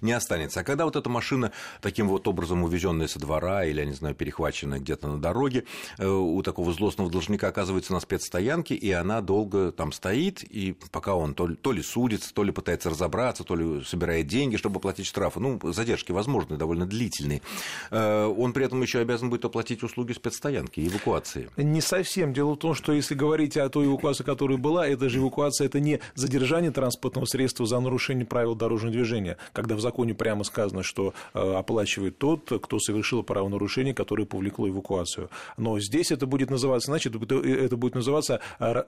не 0.02 0.12
останется. 0.12 0.62
А 0.62 0.64
когда 0.64 0.86
вот 0.86 0.96
эта 0.96 1.10
машина 1.10 1.52
таким 1.82 2.08
вот 2.08 2.28
образом 2.28 2.64
увезенная 2.64 3.08
со 3.08 3.20
двора 3.20 3.66
или, 3.66 3.80
я 3.80 3.86
не 3.86 3.94
знаю, 3.94 4.16
перехваченная 4.16 4.80
где-то 4.80 5.08
на 5.08 5.20
дороге, 5.20 5.66
э, 5.98 6.08
у 6.08 6.42
такого 6.44 6.74
злостного 6.74 7.10
должника 7.10 7.48
оказывается 7.48 7.94
на 7.94 8.00
спецстоянке, 8.00 8.76
и 8.76 8.92
она 8.92 9.22
долго 9.22 9.72
там 9.72 9.92
стоит, 9.92 10.44
и 10.44 10.76
пока 10.92 11.16
он 11.16 11.34
то 11.34 11.48
ли, 11.48 11.56
то 11.56 11.72
ли 11.72 11.82
судится, 11.82 12.34
то 12.34 12.44
ли 12.44 12.52
пытается 12.52 12.90
разобраться, 12.90 13.44
то 13.44 13.56
ли 13.56 13.84
собирает 13.84 14.28
деньги, 14.28 14.56
чтобы 14.56 14.78
оплатить 14.78 15.06
штрафы, 15.06 15.40
ну, 15.40 15.60
задержки 15.72 16.12
возможны, 16.12 16.58
довольно 16.58 16.86
длительные, 16.86 17.42
э, 17.90 18.26
он 18.26 18.54
при 18.54 18.66
этом 18.66 18.82
еще 18.82 19.00
обязан 19.00 19.30
будет 19.30 19.46
оплатить 19.46 19.84
услуги 19.84 20.14
спецстоянки 20.14 20.80
и 20.80 20.88
эвакуации. 20.88 21.50
Не 21.58 21.82
совсем. 21.82 22.34
Дело 22.34 22.54
в 22.54 22.58
том, 22.58 22.74
что 22.74 22.94
если 22.94 23.16
говорить 23.16 23.58
о 23.58 23.70
той 23.70 23.86
эвакуации, 23.86 24.24
которая 24.24 24.58
была, 24.58 24.88
это 24.88 25.10
же 25.10 25.20
эвакуация, 25.20 25.68
это 25.68 25.80
не 25.80 26.00
задержание 26.16 26.72
транспортного 26.72 27.26
средства 27.26 27.66
за 27.66 27.80
нарушение 27.80 28.26
правил 28.26 28.56
дорожного 28.56 28.94
движения, 28.94 29.38
когда 29.54 29.76
в 29.76 29.82
законе 29.82 30.14
прямо 30.14 30.44
сказано, 30.44 30.84
что 30.84 31.14
э, 31.34 31.54
оплачивает 31.54 32.18
тот, 32.18 32.52
кто 32.62 32.80
совершил 32.80 33.24
правонарушение, 33.24 33.94
которое 33.94 34.26
повлекло 34.26 34.68
эвакуацию. 34.70 35.30
Но 35.58 35.80
здесь 35.80 36.12
это 36.12 36.26
будет 36.26 36.50
называться, 36.50 36.88
значит, 36.92 37.16
это- 37.16 37.78
будет 37.78 37.96
называться 37.96 38.40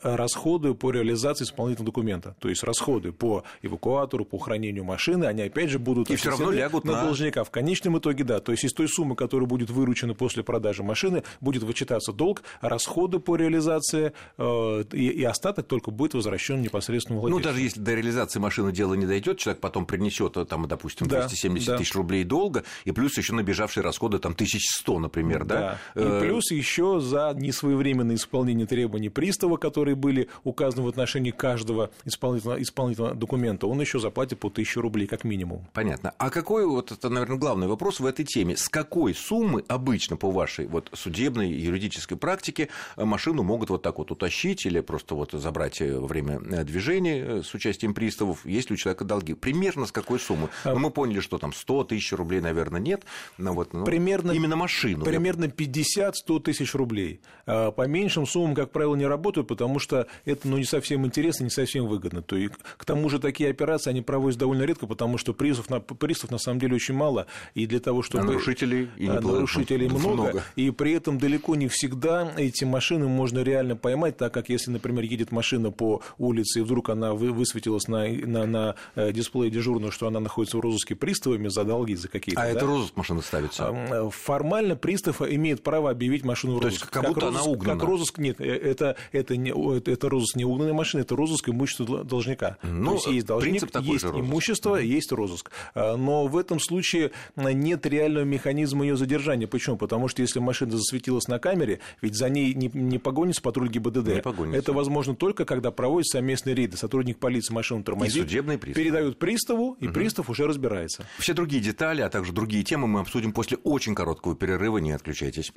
расходы 0.01 0.73
по 0.73 0.91
реализации 0.91 1.45
исполнительного 1.45 1.91
документа. 1.91 2.35
То 2.39 2.49
есть 2.49 2.63
расходы 2.63 3.11
по 3.11 3.43
эвакуатору, 3.61 4.25
по 4.25 4.37
хранению 4.37 4.83
машины, 4.83 5.25
они 5.25 5.41
опять 5.43 5.69
же 5.69 5.79
будут 5.79 6.09
И 6.09 6.15
всё 6.15 6.31
равно 6.31 6.51
лягут 6.51 6.83
на 6.85 6.93
на- 6.93 7.03
должника. 7.03 7.43
В 7.43 7.51
конечном 7.51 7.97
итоге, 7.97 8.23
да. 8.23 8.39
То 8.39 8.51
есть 8.51 8.63
из 8.63 8.73
той 8.73 8.87
суммы, 8.87 9.15
которая 9.15 9.47
будет 9.47 9.69
выручена 9.69 10.13
после 10.13 10.43
продажи 10.43 10.83
машины, 10.83 11.23
будет 11.41 11.63
вычитаться 11.63 12.11
долг, 12.13 12.43
расходы 12.61 13.19
по 13.19 13.35
реализации, 13.35 14.13
э, 14.37 14.83
и, 14.93 15.07
и 15.09 15.23
остаток 15.23 15.67
только 15.67 15.91
будет 15.91 16.13
возвращен 16.13 16.61
непосредственно 16.61 17.19
владельцу. 17.19 17.39
Ну, 17.39 17.43
даже 17.43 17.61
если 17.61 17.79
до 17.79 17.93
реализации 17.93 18.39
машины 18.39 18.71
дело 18.71 18.93
не 18.93 19.05
дойдет, 19.05 19.37
человек 19.37 19.61
потом 19.61 19.85
принесет, 19.85 20.37
э, 20.43 20.45
там, 20.45 20.67
допустим, 20.67 21.07
Да, 21.07 21.21
270 21.21 21.67
да. 21.67 21.77
тысяч 21.77 21.95
рублей 21.95 22.23
долга, 22.23 22.63
и 22.85 22.91
плюс 22.91 23.17
еще 23.17 23.33
набежавшие 23.33 23.83
расходы, 23.83 24.19
там, 24.19 24.33
1100, 24.33 24.99
например, 24.99 25.45
да? 25.45 25.79
Да. 25.95 26.01
Э, 26.01 26.19
И 26.19 26.25
плюс 26.27 26.51
еще 26.51 26.99
за 26.99 27.33
несвоевременное 27.35 28.15
исполнение 28.15 28.67
требований 28.67 29.09
пристава, 29.09 29.57
которые 29.57 29.95
были 29.95 30.29
указаны 30.43 30.83
в 30.83 30.87
отношении 30.87 31.31
каждого 31.31 31.89
исполнительного, 32.05 32.61
исполнительного 32.61 33.15
документа, 33.15 33.67
он 33.67 33.79
еще 33.81 33.99
заплатит 33.99 34.39
по 34.39 34.49
1000 34.49 34.81
рублей 34.81 35.07
как 35.07 35.23
минимум. 35.23 35.67
Понятно. 35.73 36.13
А 36.17 36.29
какой, 36.29 36.65
вот 36.65 36.91
это, 36.91 37.09
наверное, 37.09 37.37
главный 37.37 37.67
вопрос 37.67 37.99
в 37.99 38.05
этой 38.05 38.25
теме, 38.25 38.57
с 38.57 38.69
какой 38.69 39.13
суммы 39.13 39.63
обычно 39.67 40.17
по 40.17 40.31
вашей 40.31 40.67
вот 40.67 40.89
судебной 40.93 41.49
юридической 41.49 42.15
практике 42.17 42.69
э, 42.97 43.05
машину 43.05 43.43
могут 43.43 43.69
вот 43.69 43.81
так 43.81 43.97
вот 43.97 44.11
утащить 44.11 44.65
или 44.65 44.79
просто 44.81 45.15
вот 45.15 45.31
забрать 45.31 45.81
э, 45.81 45.97
во 45.99 46.07
время 46.07 46.39
э, 46.51 46.63
движения 46.63 47.19
э, 47.19 47.41
с 47.43 47.53
участием 47.53 47.93
приставов, 47.93 48.45
если 48.45 48.73
у 48.73 48.77
человека 48.77 49.05
долги? 49.05 49.33
Примерно 49.33 49.85
с 49.85 49.91
какой 49.91 50.19
суммы? 50.19 50.32
Ну, 50.65 50.79
мы 50.79 50.91
поняли, 50.91 51.19
что 51.19 51.37
там 51.37 51.53
100 51.53 51.85
тысяч 51.85 52.11
рублей, 52.13 52.41
наверное, 52.41 52.79
нет, 52.81 53.03
но 53.37 53.53
вот 53.53 53.73
ну, 53.73 53.85
Примерно- 53.85 54.31
именно 54.31 54.55
машину. 54.55 55.03
Примерно 55.05 55.45
50-100 55.45 56.39
тысяч 56.41 56.73
рублей. 56.73 57.21
А 57.45 57.71
По 57.71 57.87
меньшим 57.87 58.25
суммам, 58.25 58.55
как 58.55 58.71
правило, 58.71 58.95
не 58.95 59.05
работают, 59.05 59.47
потому 59.47 59.79
что 59.79 60.07
это 60.25 60.47
ну, 60.47 60.57
не 60.57 60.65
совсем 60.65 61.05
интересно, 61.05 61.45
не 61.45 61.49
совсем 61.49 61.87
выгодно. 61.87 62.21
То 62.21 62.35
и 62.35 62.47
к 62.47 62.85
тому 62.85 63.09
же 63.09 63.19
такие 63.19 63.49
операции 63.49 63.89
они 63.89 64.01
проводятся 64.01 64.41
довольно 64.41 64.63
редко, 64.63 64.87
потому 64.87 65.17
что 65.17 65.33
пристав 65.33 65.69
на, 65.69 65.79
пристав 65.79 66.31
на 66.31 66.37
самом 66.37 66.59
деле 66.59 66.75
очень 66.75 66.95
мало. 66.95 67.27
И 67.53 67.65
для 67.65 67.79
того, 67.79 68.01
чтобы... 68.01 68.23
А 68.23 68.25
нарушителей 68.25 68.89
и 68.97 69.07
А 69.07 69.19
не 69.19 69.27
нарушителей 69.27 69.87
много, 69.89 70.13
много. 70.13 70.43
И 70.55 70.71
при 70.71 70.93
этом 70.93 71.17
далеко 71.17 71.55
не 71.55 71.67
всегда 71.67 72.31
эти 72.37 72.63
машины 72.63 73.07
можно 73.07 73.39
реально 73.39 73.75
поймать, 73.75 74.17
так 74.17 74.33
как 74.33 74.49
если, 74.49 74.71
например, 74.71 75.03
едет 75.03 75.31
машина 75.31 75.71
по 75.71 76.01
улице, 76.17 76.59
и 76.59 76.63
вдруг 76.63 76.89
она 76.89 77.13
вы- 77.13 77.31
высветилась 77.31 77.87
на, 77.87 78.07
на, 78.07 78.45
на 78.45 78.75
э, 78.95 79.11
дисплее 79.11 79.51
дежурного, 79.51 79.91
что 79.91 80.07
она 80.07 80.19
находится 80.23 80.57
в 80.57 80.61
розыске 80.61 80.95
приставами 80.95 81.47
за 81.49 81.63
долги, 81.63 81.95
за 81.95 82.07
какие-то. 82.07 82.41
А 82.41 82.45
да? 82.45 82.51
это 82.51 82.65
розыск 82.65 82.95
машины 82.97 83.21
ставится? 83.21 83.67
А, 83.69 84.09
Формально 84.09 84.75
пристав 84.75 85.21
имеет 85.21 85.63
право 85.63 85.89
объявить 85.89 86.23
машину 86.23 86.55
в 86.55 86.59
То 86.59 86.65
розыск. 86.65 86.81
есть, 86.83 86.91
как 86.91 87.07
будто 87.07 87.27
она 87.27 87.39
розыск, 87.39 87.51
угнана. 87.51 87.79
Как 87.79 87.89
розыск, 87.89 88.17
нет, 88.17 88.39
э, 88.39 88.45
это, 88.45 88.95
это, 89.11 89.37
не, 89.37 89.51
это, 89.77 89.91
это 89.91 90.09
розыск 90.09 90.35
не 90.35 90.45
угнанной 90.45 90.73
машины, 90.73 91.01
это 91.01 91.15
розыск 91.15 91.49
имущества 91.49 91.85
дол- 91.85 92.03
должника. 92.03 92.57
Ну, 92.63 92.91
То 92.91 92.93
есть, 92.95 93.07
есть 93.07 93.27
должник, 93.27 93.71
такой 93.71 93.87
есть 93.89 94.05
имущество, 94.05 94.75
есть 94.77 95.11
розыск. 95.11 95.51
А, 95.75 95.97
Но 95.97 96.27
в 96.27 96.37
этом 96.37 96.59
случае 96.59 97.11
нет 97.35 97.85
реального 97.85 98.23
механизма 98.23 98.85
ее 98.85 98.95
задержания. 98.97 99.47
Почему? 99.47 99.77
Потому 99.77 100.07
что 100.07 100.21
если 100.21 100.39
машина 100.39 100.71
засветилась 100.77 101.27
на 101.27 101.39
камере, 101.39 101.79
ведь 102.01 102.15
за 102.15 102.29
ней 102.29 102.53
не, 102.53 102.69
не 102.73 102.97
погонится 102.97 103.41
патруль 103.41 103.69
ГИБДД. 103.69 104.07
Не 104.15 104.21
погонится. 104.21 104.57
Это 104.59 104.73
возможно 104.73 105.15
только, 105.15 105.45
когда 105.45 105.71
проводят 105.71 106.07
совместные 106.07 106.55
рейды. 106.55 106.77
Сотрудник 106.77 107.17
полиции 107.19 107.53
машину 107.53 107.83
тормозит, 107.83 108.23
судебный 108.23 108.57
пристав. 108.57 108.81
передают 108.83 109.19
приставу, 109.19 109.75
и 109.79 109.87
пристав 109.87 110.12
автомобилистов 110.13 110.29
уже 110.29 110.47
разбирается. 110.47 111.05
Все 111.17 111.33
другие 111.33 111.61
детали, 111.61 112.01
а 112.01 112.09
также 112.09 112.31
другие 112.31 112.63
темы 112.63 112.87
мы 112.87 112.99
обсудим 112.99 113.33
после 113.33 113.57
очень 113.57 113.95
короткого 113.95 114.35
перерыва. 114.35 114.77
Не 114.77 114.91
отключайтесь. 114.91 115.51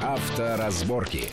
Авторазборки. 0.00 1.24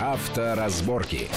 Авторазборки. 0.00 1.28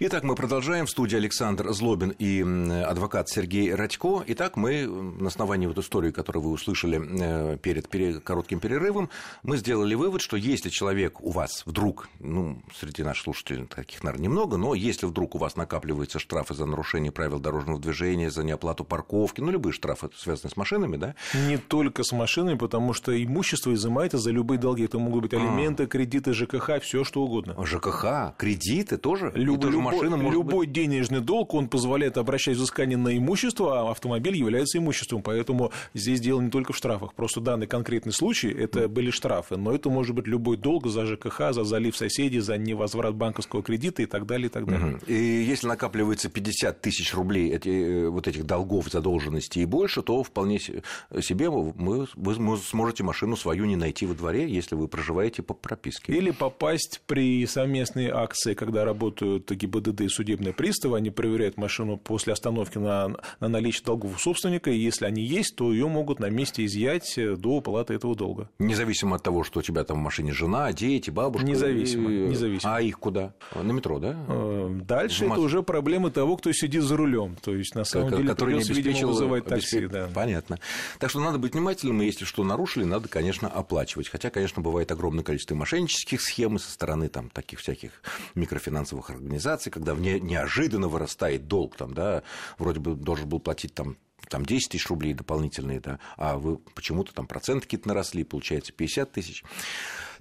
Итак, 0.00 0.24
мы 0.24 0.34
продолжаем. 0.34 0.86
В 0.86 0.90
студии 0.90 1.14
Александр 1.14 1.72
Злобин 1.72 2.10
и 2.18 2.42
адвокат 2.82 3.28
Сергей 3.28 3.72
Радько. 3.72 4.24
Итак, 4.26 4.56
мы 4.56 4.86
на 4.86 5.28
основании 5.28 5.68
вот 5.68 5.78
истории, 5.78 6.10
которую 6.10 6.42
вы 6.42 6.50
услышали 6.50 7.00
э, 7.00 7.58
перед 7.58 7.86
коротким 8.24 8.58
перерывом, 8.58 9.08
мы 9.44 9.56
сделали 9.56 9.94
вывод, 9.94 10.20
что 10.20 10.36
если 10.36 10.68
человек 10.68 11.20
у 11.20 11.30
вас 11.30 11.62
вдруг, 11.64 12.08
ну, 12.18 12.60
среди 12.76 13.04
наших 13.04 13.22
слушателей 13.22 13.66
таких, 13.66 14.02
наверное, 14.02 14.24
немного, 14.24 14.56
но 14.56 14.74
если 14.74 15.06
вдруг 15.06 15.36
у 15.36 15.38
вас 15.38 15.54
накапливаются 15.54 16.18
штрафы 16.18 16.54
за 16.54 16.66
нарушение 16.66 17.12
правил 17.12 17.38
дорожного 17.38 17.78
движения, 17.78 18.32
за 18.32 18.42
неоплату 18.42 18.82
парковки, 18.82 19.42
ну, 19.42 19.52
любые 19.52 19.72
штрафы, 19.72 20.10
связанные 20.16 20.50
с 20.50 20.56
машинами, 20.56 20.96
да? 20.96 21.14
Не 21.46 21.56
только 21.56 22.02
с 22.02 22.10
машинами, 22.10 22.58
потому 22.58 22.94
что 22.94 23.22
имущество 23.22 23.72
изымается 23.72 24.18
за 24.18 24.32
любые 24.32 24.58
долги. 24.58 24.86
Это 24.86 24.98
могут 24.98 25.22
быть 25.22 25.34
а. 25.34 25.36
алименты, 25.36 25.86
кредиты, 25.86 26.34
ЖКХ, 26.34 26.82
все 26.82 27.04
что 27.04 27.22
угодно. 27.22 27.54
ЖКХ, 27.64 28.36
кредиты 28.36 28.96
тоже? 28.96 29.30
Любые 29.36 29.83
машина 29.84 30.16
может 30.16 30.38
Любой 30.38 30.66
быть... 30.66 30.72
денежный 30.72 31.20
долг, 31.20 31.54
он 31.54 31.68
позволяет 31.68 32.18
обращать 32.18 32.56
взыскание 32.56 32.96
на 32.96 33.16
имущество, 33.16 33.80
а 33.80 33.90
автомобиль 33.90 34.36
является 34.36 34.78
имуществом. 34.78 35.22
Поэтому 35.22 35.72
здесь 35.94 36.20
дело 36.20 36.40
не 36.40 36.50
только 36.50 36.72
в 36.72 36.76
штрафах. 36.76 37.14
Просто 37.14 37.40
данный 37.40 37.66
конкретный 37.66 38.12
случай– 38.12 38.48
это 38.52 38.88
были 38.88 39.10
штрафы. 39.10 39.56
Но 39.56 39.72
это 39.72 39.90
может 39.90 40.14
быть 40.14 40.26
любой 40.26 40.56
долг 40.56 40.86
за 40.86 41.06
ЖКХ, 41.06 41.52
за 41.52 41.64
залив 41.64 41.96
соседей, 41.96 42.40
за 42.40 42.56
невозврат 42.56 43.14
банковского 43.14 43.62
кредита 43.62 44.02
и 44.02 44.06
так 44.06 44.26
далее, 44.26 44.46
и 44.46 44.50
так 44.50 44.66
далее. 44.66 44.96
Угу. 44.96 45.06
И 45.06 45.14
если 45.14 45.66
накапливается 45.66 46.28
50 46.28 46.80
тысяч 46.80 47.14
рублей 47.14 47.52
эти, 47.52 47.68
э, 47.68 48.08
вот 48.08 48.28
этих 48.28 48.44
долгов, 48.44 48.88
задолженности 48.90 49.60
и 49.60 49.64
больше, 49.64 50.02
то 50.02 50.22
вполне 50.22 50.58
себе 50.58 51.50
мы, 51.50 52.06
вы 52.14 52.56
сможете 52.58 53.02
машину 53.02 53.36
свою 53.36 53.64
не 53.64 53.76
найти 53.76 54.06
во 54.06 54.14
дворе, 54.14 54.48
если 54.48 54.74
вы 54.74 54.88
проживаете 54.88 55.42
по 55.42 55.54
прописке. 55.54 56.12
Или 56.12 56.30
попасть 56.30 57.02
при 57.06 57.46
совместной 57.46 58.08
акции, 58.08 58.54
когда 58.54 58.84
работают 58.84 59.50
ГИБДД 59.50 59.73
ГИБДД 59.74 60.02
и 60.02 60.08
судебные 60.08 60.52
приставы, 60.52 60.96
они 60.96 61.10
проверяют 61.10 61.56
машину 61.56 61.96
после 61.96 62.32
остановки 62.32 62.78
на, 62.78 63.16
на 63.40 63.48
наличие 63.48 63.84
долгов 63.84 64.16
у 64.16 64.18
собственника, 64.18 64.70
и 64.70 64.78
если 64.78 65.06
они 65.06 65.22
есть, 65.22 65.56
то 65.56 65.72
ее 65.72 65.88
могут 65.88 66.20
на 66.20 66.30
месте 66.30 66.64
изъять 66.64 67.14
до 67.16 67.48
уплаты 67.48 67.94
этого 67.94 68.14
долга. 68.14 68.48
Независимо 68.58 69.16
от 69.16 69.22
того, 69.22 69.44
что 69.44 69.60
у 69.60 69.62
тебя 69.62 69.84
там 69.84 69.98
в 69.98 70.00
машине 70.00 70.32
жена, 70.32 70.72
дети, 70.72 71.10
бабушка. 71.10 71.46
Независимо. 71.46 72.10
И... 72.10 72.28
независимо. 72.28 72.76
А 72.76 72.80
их 72.80 72.98
куда? 72.98 73.34
На 73.54 73.72
метро, 73.72 73.98
да? 73.98 74.16
Э, 74.28 74.80
дальше 74.84 75.26
это 75.26 75.40
уже 75.40 75.62
проблемы 75.62 76.10
того, 76.10 76.36
кто 76.36 76.52
сидит 76.52 76.82
за 76.82 76.96
рулем. 76.96 77.36
То 77.42 77.54
есть, 77.54 77.74
на 77.74 77.84
самом 77.84 78.10
деле, 78.10 78.28
который 78.28 78.56
придется, 78.56 78.74
не 78.74 78.82
видимо, 78.82 79.08
вызывать 79.08 79.44
такси. 79.44 79.78
Обеспеч... 79.78 79.90
Да. 79.92 80.10
Понятно. 80.14 80.58
Так 80.98 81.10
что 81.10 81.20
надо 81.20 81.38
быть 81.38 81.54
внимательным, 81.54 82.02
и 82.02 82.06
если 82.06 82.24
что 82.24 82.44
нарушили, 82.44 82.84
надо, 82.84 83.08
конечно, 83.08 83.48
оплачивать. 83.48 84.08
Хотя, 84.08 84.30
конечно, 84.30 84.62
бывает 84.62 84.90
огромное 84.90 85.24
количество 85.24 85.54
мошеннических 85.54 86.20
схем 86.20 86.58
со 86.58 86.70
стороны 86.70 87.08
там, 87.08 87.30
таких 87.30 87.60
всяких 87.60 87.90
микрофинансовых 88.34 89.10
организаций, 89.10 89.63
когда 89.70 89.94
вне, 89.94 90.20
неожиданно 90.20 90.88
вырастает 90.88 91.48
долг, 91.48 91.76
там, 91.76 91.94
да, 91.94 92.22
вроде 92.58 92.80
бы 92.80 92.94
должен 92.94 93.28
был 93.28 93.40
платить 93.40 93.74
там 93.74 93.96
там 94.28 94.46
10 94.46 94.70
тысяч 94.70 94.88
рублей 94.88 95.12
дополнительные, 95.12 95.80
да, 95.80 95.98
а 96.16 96.38
вы 96.38 96.56
почему-то 96.56 97.12
там 97.12 97.26
проценты 97.26 97.64
какие-то 97.66 97.88
наросли, 97.88 98.24
получается 98.24 98.72
50 98.72 99.12
тысяч. 99.12 99.44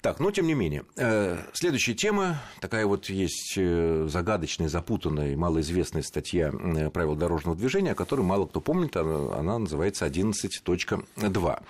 Так, 0.03 0.19
но 0.19 0.31
тем 0.31 0.47
не 0.47 0.53
менее. 0.53 0.83
Э, 0.97 1.37
следующая 1.53 1.93
тема, 1.93 2.41
такая 2.59 2.85
вот 2.85 3.09
есть 3.09 3.53
э, 3.55 4.05
загадочная, 4.09 4.67
запутанная 4.67 5.37
малоизвестная 5.37 6.01
статья 6.01 6.51
э, 6.51 6.89
правил 6.89 7.15
дорожного 7.15 7.55
движения, 7.55 7.93
о 7.93 7.95
которой 7.95 8.19
мало 8.19 8.45
кто 8.45 8.59
помнит, 8.59 8.97
она 8.97 9.59
называется 9.59 10.05
11.2. 10.05 11.63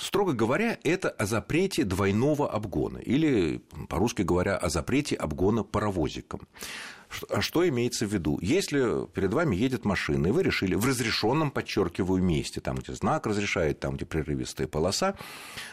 Строго 0.00 0.32
говоря, 0.32 0.78
это 0.82 1.10
о 1.10 1.26
запрете 1.26 1.84
двойного 1.84 2.50
обгона, 2.50 2.96
или, 2.96 3.60
по-русски 3.88 4.22
говоря, 4.22 4.56
о 4.56 4.70
запрете 4.70 5.14
обгона 5.14 5.62
паровозиком. 5.62 6.48
А 7.28 7.40
что 7.40 7.68
имеется 7.68 8.06
в 8.06 8.12
виду? 8.12 8.38
Если 8.40 9.06
перед 9.08 9.32
вами 9.32 9.56
едет 9.56 9.84
машина, 9.84 10.28
и 10.28 10.30
вы 10.30 10.42
решили 10.42 10.74
в 10.74 10.84
разрешенном, 10.86 11.50
подчеркиваю, 11.50 12.22
месте, 12.22 12.60
там, 12.60 12.76
где 12.76 12.94
знак 12.94 13.26
разрешает, 13.26 13.80
там, 13.80 13.96
где 13.96 14.06
прерывистая 14.06 14.66
полоса, 14.66 15.14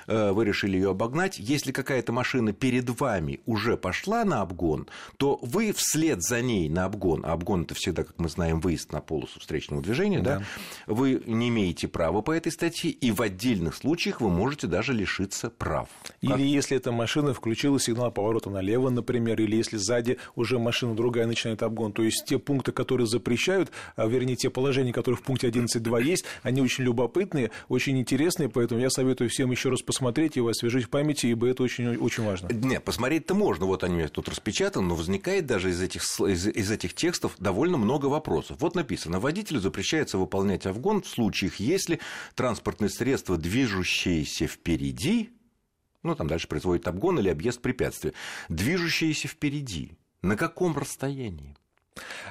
э, 0.07 0.31
вы 0.31 0.45
решили 0.45 0.77
ее 0.77 0.91
обогнать. 0.91 1.37
Если 1.37 1.71
какая-то 1.71 2.11
машина 2.11 2.53
перед 2.53 2.89
вами 2.99 3.39
уже 3.45 3.77
пошла 3.77 4.25
на 4.25 4.41
обгон, 4.41 4.87
то 5.17 5.39
вы 5.41 5.73
вслед 5.73 6.23
за 6.23 6.41
ней 6.41 6.69
на 6.69 6.85
обгон, 6.85 7.25
а 7.25 7.33
обгон 7.33 7.63
это 7.63 7.75
всегда, 7.75 8.03
как 8.03 8.17
мы 8.17 8.29
знаем, 8.29 8.59
выезд 8.59 8.91
на 8.91 9.01
полосу 9.01 9.39
встречного 9.39 9.81
движения, 9.81 10.21
да. 10.21 10.39
Да, 10.39 10.43
вы 10.87 11.21
не 11.25 11.49
имеете 11.49 11.87
права 11.87 12.21
по 12.21 12.31
этой 12.31 12.51
статье, 12.51 12.89
и 12.89 13.11
в 13.11 13.21
отдельных 13.21 13.75
случаях 13.75 14.21
вы 14.21 14.29
можете 14.29 14.67
даже 14.67 14.93
лишиться 14.93 15.49
прав. 15.49 15.89
Или 16.21 16.31
как? 16.31 16.39
если 16.39 16.77
эта 16.77 16.91
машина 16.91 17.33
включила 17.33 17.79
сигнал 17.79 18.11
поворота 18.11 18.49
налево, 18.49 18.89
например, 18.89 19.39
или 19.41 19.55
если 19.55 19.77
сзади 19.77 20.17
уже 20.35 20.57
машина 20.59 20.95
другая 20.95 21.26
начинает 21.27 21.63
обгон. 21.63 21.93
То 21.93 22.03
есть 22.03 22.25
те 22.25 22.39
пункты, 22.39 22.71
которые 22.71 23.07
запрещают, 23.07 23.71
а, 23.95 24.07
вернее, 24.07 24.35
те 24.35 24.49
положения, 24.49 24.93
которые 24.93 25.17
в 25.17 25.23
пункте 25.23 25.47
11.2 25.47 26.01
есть, 26.03 26.25
они 26.43 26.61
очень 26.61 26.83
любопытные, 26.83 27.51
очень 27.67 27.97
интересные, 27.99 28.49
поэтому 28.49 28.81
я 28.81 28.89
советую 28.89 29.29
всем 29.29 29.51
еще 29.51 29.69
раз 29.69 29.81
посмотреть 29.81 30.35
его, 30.35 30.49
освежить 30.49 30.85
в 30.85 30.89
памяти, 30.89 31.27
ибо 31.27 31.47
это 31.47 31.63
очень, 31.63 31.97
очень 31.97 32.23
важно. 32.23 32.49
Нет, 32.51 32.83
посмотреть-то 32.83 33.35
можно, 33.35 33.65
вот 33.65 33.83
они 33.83 34.07
тут 34.07 34.29
распечатаны, 34.29 34.87
но 34.87 34.95
возникает 34.95 35.45
даже 35.45 35.69
из 35.69 35.81
этих, 35.81 36.03
из, 36.21 36.47
из 36.47 36.71
этих 36.71 36.93
текстов 36.93 37.35
довольно 37.39 37.77
много 37.77 38.07
вопросов. 38.07 38.57
Вот 38.59 38.75
написано, 38.75 39.19
водителю 39.19 39.59
запрещается 39.59 40.17
выполнять 40.17 40.65
обгон 40.65 41.01
в 41.01 41.07
случаях, 41.07 41.57
если 41.59 41.99
транспортное 42.35 42.89
средство, 42.89 43.37
движущееся 43.37 44.47
впереди, 44.47 45.31
ну, 46.03 46.15
там 46.15 46.27
дальше 46.27 46.47
производит 46.47 46.87
обгон 46.87 47.19
или 47.19 47.29
объезд 47.29 47.61
препятствия, 47.61 48.13
движущееся 48.49 49.27
впереди. 49.27 49.91
На 50.21 50.35
каком 50.35 50.77
расстоянии? 50.77 51.55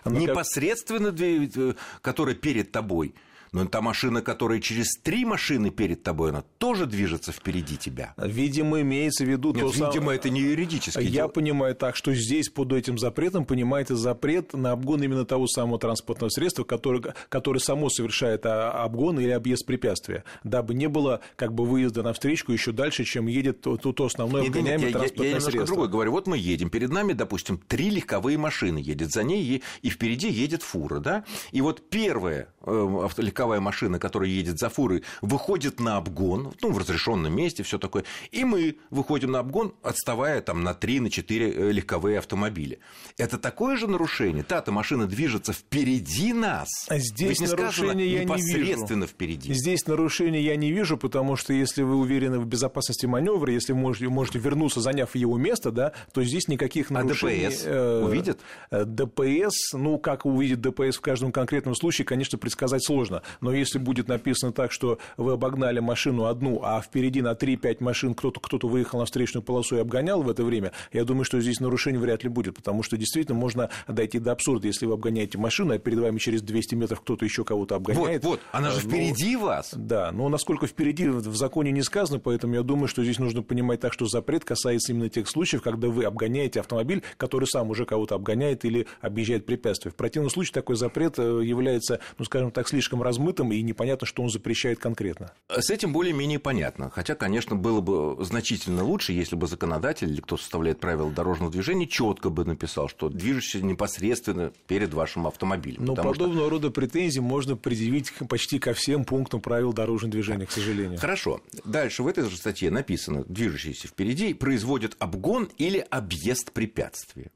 А 0.05 0.11
Непосредственно, 0.11 1.11
как... 1.11 1.77
которая 2.03 2.35
перед 2.35 2.73
тобой– 2.73 3.15
но 3.57 3.65
та 3.65 3.81
машина, 3.81 4.21
которая 4.21 4.61
через 4.61 4.99
три 4.99 5.25
машины 5.25 5.71
перед 5.71 6.03
тобой, 6.03 6.29
она 6.29 6.43
тоже 6.59 6.85
движется 6.85 7.33
впереди 7.33 7.79
тебя. 7.79 8.13
Видимо, 8.19 8.83
имеется 8.83 9.25
в 9.25 9.29
виду... 9.29 9.55
Нет, 9.55 9.63
то 9.63 9.71
видимо, 9.71 10.07
сам... 10.07 10.09
это 10.11 10.29
не 10.29 10.41
юридически. 10.41 11.01
Я 11.01 11.11
дело. 11.11 11.29
понимаю 11.29 11.75
так, 11.75 11.97
что 11.97 12.13
здесь 12.13 12.51
под 12.51 12.75
этим 12.75 12.99
запретом 12.99 13.47
понимаете 13.47 13.95
запрет 13.95 14.53
на 14.53 14.73
обгон 14.73 15.03
именно 15.03 15.25
того 15.25 15.47
самого 15.47 15.79
транспортного 15.79 16.29
средства, 16.29 16.65
который, 16.65 17.03
который 17.31 17.57
само 17.57 17.89
совершает 17.89 18.45
а, 18.45 18.73
обгон 18.73 19.19
или 19.21 19.31
объезд 19.31 19.65
препятствия, 19.65 20.25
дабы 20.45 20.75
не 20.75 20.89
было 20.89 21.21
как 21.37 21.55
бы 21.55 21.65
выезда 21.65 22.03
на 22.03 22.13
встречку 22.13 22.53
еще 22.53 22.73
дальше, 22.73 23.05
чем 23.05 23.27
едет 23.27 23.63
то, 23.63 23.79
то 23.79 24.05
основное 24.05 24.43
нет, 24.43 24.51
обгоняемое 24.51 24.89
нет, 24.89 24.93
транспортное 24.93 25.27
я, 25.27 25.33
я 25.33 25.39
немножко 25.39 25.65
другое 25.65 25.89
говорю. 25.89 26.13
Вот 26.13 26.27
мы 26.27 26.37
едем, 26.37 26.69
перед 26.69 26.91
нами, 26.91 27.15
допустим, 27.15 27.57
три 27.57 27.89
легковые 27.89 28.37
машины 28.37 28.77
едет 28.77 29.13
за 29.13 29.23
ней, 29.23 29.63
и 29.81 29.89
впереди 29.89 30.29
едет 30.29 30.63
фура, 30.63 31.01
да? 31.01 31.25
И 31.53 31.63
вот 31.63 31.89
первая 31.89 32.49
э, 32.61 33.09
легковая 33.17 33.46
легковая 33.47 33.61
машина, 33.61 33.99
которая 33.99 34.29
едет 34.29 34.59
за 34.59 34.69
фурой, 34.69 35.03
выходит 35.23 35.79
на 35.79 35.97
обгон, 35.99 36.55
ну, 36.63 36.73
в 36.73 36.79
разрешенном 36.79 37.33
месте, 37.33 37.63
все 37.63 37.79
такое, 37.79 38.05
и 38.33 38.45
мы 38.45 38.77
выходим 38.91 39.31
на 39.31 39.39
обгон, 39.39 39.73
отставая 39.83 40.41
там 40.41 40.65
на 40.65 40.75
3, 40.75 41.01
на 41.01 41.11
4 41.11 41.53
э, 41.53 41.71
легковые 41.71 42.19
автомобиля. 42.19 42.79
Это 43.19 43.39
такое 43.39 43.77
же 43.77 43.87
нарушение? 43.87 44.43
Та-то 44.43 44.73
машина 44.73 45.07
движется 45.07 45.53
впереди 45.53 46.33
нас. 46.33 46.69
А 46.89 46.99
здесь 46.99 47.41
Ведь 47.41 47.51
нарушения 47.51 48.07
я 48.07 48.25
непосредственно 48.25 49.01
не 49.01 49.01
вижу. 49.03 49.07
впереди. 49.07 49.55
Здесь 49.55 49.87
нарушения 49.87 50.41
я 50.41 50.57
не 50.57 50.73
вижу, 50.73 50.97
потому 50.97 51.37
что 51.37 51.53
если 51.53 51.83
вы 51.83 51.97
уверены 51.97 52.41
в 52.41 52.47
безопасности 52.47 53.07
маневра, 53.07 53.53
если 53.53 53.75
вы 53.75 53.79
можете, 53.79 54.09
можете 54.09 54.41
вернуться, 54.41 54.81
заняв 54.81 55.15
его 55.15 55.39
место, 55.39 55.71
да, 55.71 55.93
то 56.13 56.25
здесь 56.25 56.49
никаких 56.49 56.91
нарушений... 56.91 57.47
А 57.47 57.51
ДПС 57.51 57.63
э, 57.65 58.03
увидит? 58.05 58.41
Э, 58.71 58.85
ДПС, 58.85 59.73
ну, 59.75 59.99
как 59.99 60.27
увидит 60.27 60.61
ДПС 60.61 60.97
в 60.97 61.01
каждом 61.01 61.31
конкретном 61.31 61.77
случае, 61.77 62.07
конечно, 62.07 62.39
предсказать 62.39 62.85
сложно 62.85 63.23
но 63.41 63.53
если 63.53 63.79
будет 63.79 64.09
написано 64.09 64.53
так, 64.53 64.73
что 64.73 64.99
вы 65.17 65.33
обогнали 65.33 65.81
машину 65.81 66.27
одну, 66.27 66.61
а 66.63 66.81
впереди 66.81 67.23
на 67.23 67.33
3-5 67.33 67.77
машин 67.81 68.15
кто-то 68.15 68.41
кто 68.41 68.67
выехал 68.67 68.99
на 68.99 69.05
встречную 69.05 69.43
полосу 69.43 69.77
и 69.77 69.81
обгонял 69.81 70.23
в 70.23 70.31
это 70.31 70.45
время, 70.45 70.73
я 70.93 71.05
думаю, 71.05 71.25
что 71.25 71.41
здесь 71.41 71.61
нарушений 71.61 71.99
вряд 71.99 72.25
ли 72.25 72.29
будет, 72.29 72.57
потому 72.57 72.83
что 72.83 72.97
действительно 72.97 73.39
можно 73.39 73.71
дойти 73.87 74.19
до 74.19 74.33
абсурда, 74.33 74.67
если 74.67 74.87
вы 74.87 74.95
обгоняете 74.95 75.39
машину, 75.39 75.75
а 75.75 75.79
перед 75.79 75.99
вами 75.99 76.19
через 76.19 76.43
200 76.43 76.75
метров 76.75 77.01
кто-то 77.01 77.25
еще 77.25 77.45
кого-то 77.45 77.77
обгоняет. 77.77 78.25
Вот, 78.25 78.31
вот, 78.31 78.41
она 78.53 78.71
же 78.71 78.81
ну, 78.83 78.91
впереди 78.91 79.37
вас. 79.37 79.73
Да, 79.75 80.11
но 80.13 80.29
насколько 80.29 80.67
впереди 80.67 81.09
в 81.09 81.37
законе 81.37 81.71
не 81.71 81.83
сказано, 81.83 82.19
поэтому 82.19 82.55
я 82.55 82.63
думаю, 82.63 82.89
что 82.89 83.03
здесь 83.03 83.19
нужно 83.19 83.43
понимать 83.43 83.81
так, 83.81 83.93
что 83.93 84.07
запрет 84.07 84.45
касается 84.45 84.93
именно 84.93 85.09
тех 85.09 85.29
случаев, 85.29 85.63
когда 85.63 85.89
вы 85.89 86.05
обгоняете 86.05 86.61
автомобиль, 86.61 87.03
который 87.17 87.47
сам 87.47 87.71
уже 87.71 87.85
кого-то 87.85 88.15
обгоняет 88.15 88.65
или 88.65 88.87
объезжает 89.01 89.47
препятствие. 89.47 89.93
В 89.93 89.97
противном 89.97 90.31
случае 90.31 90.55
такой 90.55 90.77
запрет 90.77 91.19
э, 91.19 91.41
является, 91.45 92.01
ну, 92.19 92.25
скажем 92.25 92.51
так, 92.51 92.69
слишком 92.69 93.03
раз 93.03 93.16
размытым, 93.17 93.53
и 93.53 93.63
непонятно, 93.63 94.07
что 94.07 94.23
он 94.23 94.31
запрещает 94.31 94.79
конкретно. 94.79 95.33
С 95.49 95.71
этим 95.71 95.93
более-менее 95.93 96.39
понятно. 96.39 96.91
Хотя, 96.91 97.15
конечно, 97.15 97.57
было 97.57 97.81
бы 97.81 98.23
значительно 98.25 98.85
лучше, 98.85 99.13
если 99.13 99.37
бы 99.37 99.47
законодатель 99.47 100.11
или 100.11 100.21
кто 100.21 100.37
составляет 100.37 100.81
правила 100.81 101.11
дорожного 101.11 101.51
движения 101.51 101.87
четко 101.87 102.31
бы 102.31 102.45
написал, 102.45 102.89
что 102.89 103.09
движешься 103.09 103.61
непосредственно 103.61 104.53
перед 104.67 104.93
вашим 104.93 105.27
автомобилем. 105.27 105.85
Но 105.85 105.95
подобного 105.95 106.47
что... 106.47 106.51
рода 106.51 106.71
претензии 106.71 107.21
можно 107.21 107.57
предъявить 107.57 108.13
почти 108.29 108.59
ко 108.59 108.75
всем 108.75 109.05
пунктам 109.05 109.41
правил 109.41 109.73
дорожного 109.73 110.13
движения, 110.13 110.47
к 110.47 110.51
сожалению. 110.53 110.99
Хорошо. 110.99 111.41
Дальше 111.65 112.03
в 112.03 112.07
этой 112.07 112.29
же 112.29 112.37
статье 112.37 112.71
написано, 112.71 113.25
движущийся 113.27 113.89
впереди 113.89 114.35
производит 114.35 114.97
обгон 114.99 115.49
или 115.59 115.85
объезд 115.91 116.53
препятствия. 116.53 117.31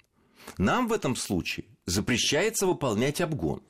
Нам 0.58 0.88
в 0.88 0.92
этом 0.92 1.16
случае 1.16 1.66
запрещается 1.86 2.66
выполнять 2.66 3.20
обгон. 3.20 3.62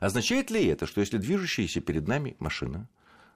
Означает 0.00 0.50
ли 0.50 0.66
это, 0.66 0.86
что 0.86 1.00
если 1.00 1.18
движущаяся 1.18 1.80
перед 1.80 2.06
нами 2.06 2.36
машина 2.38 2.88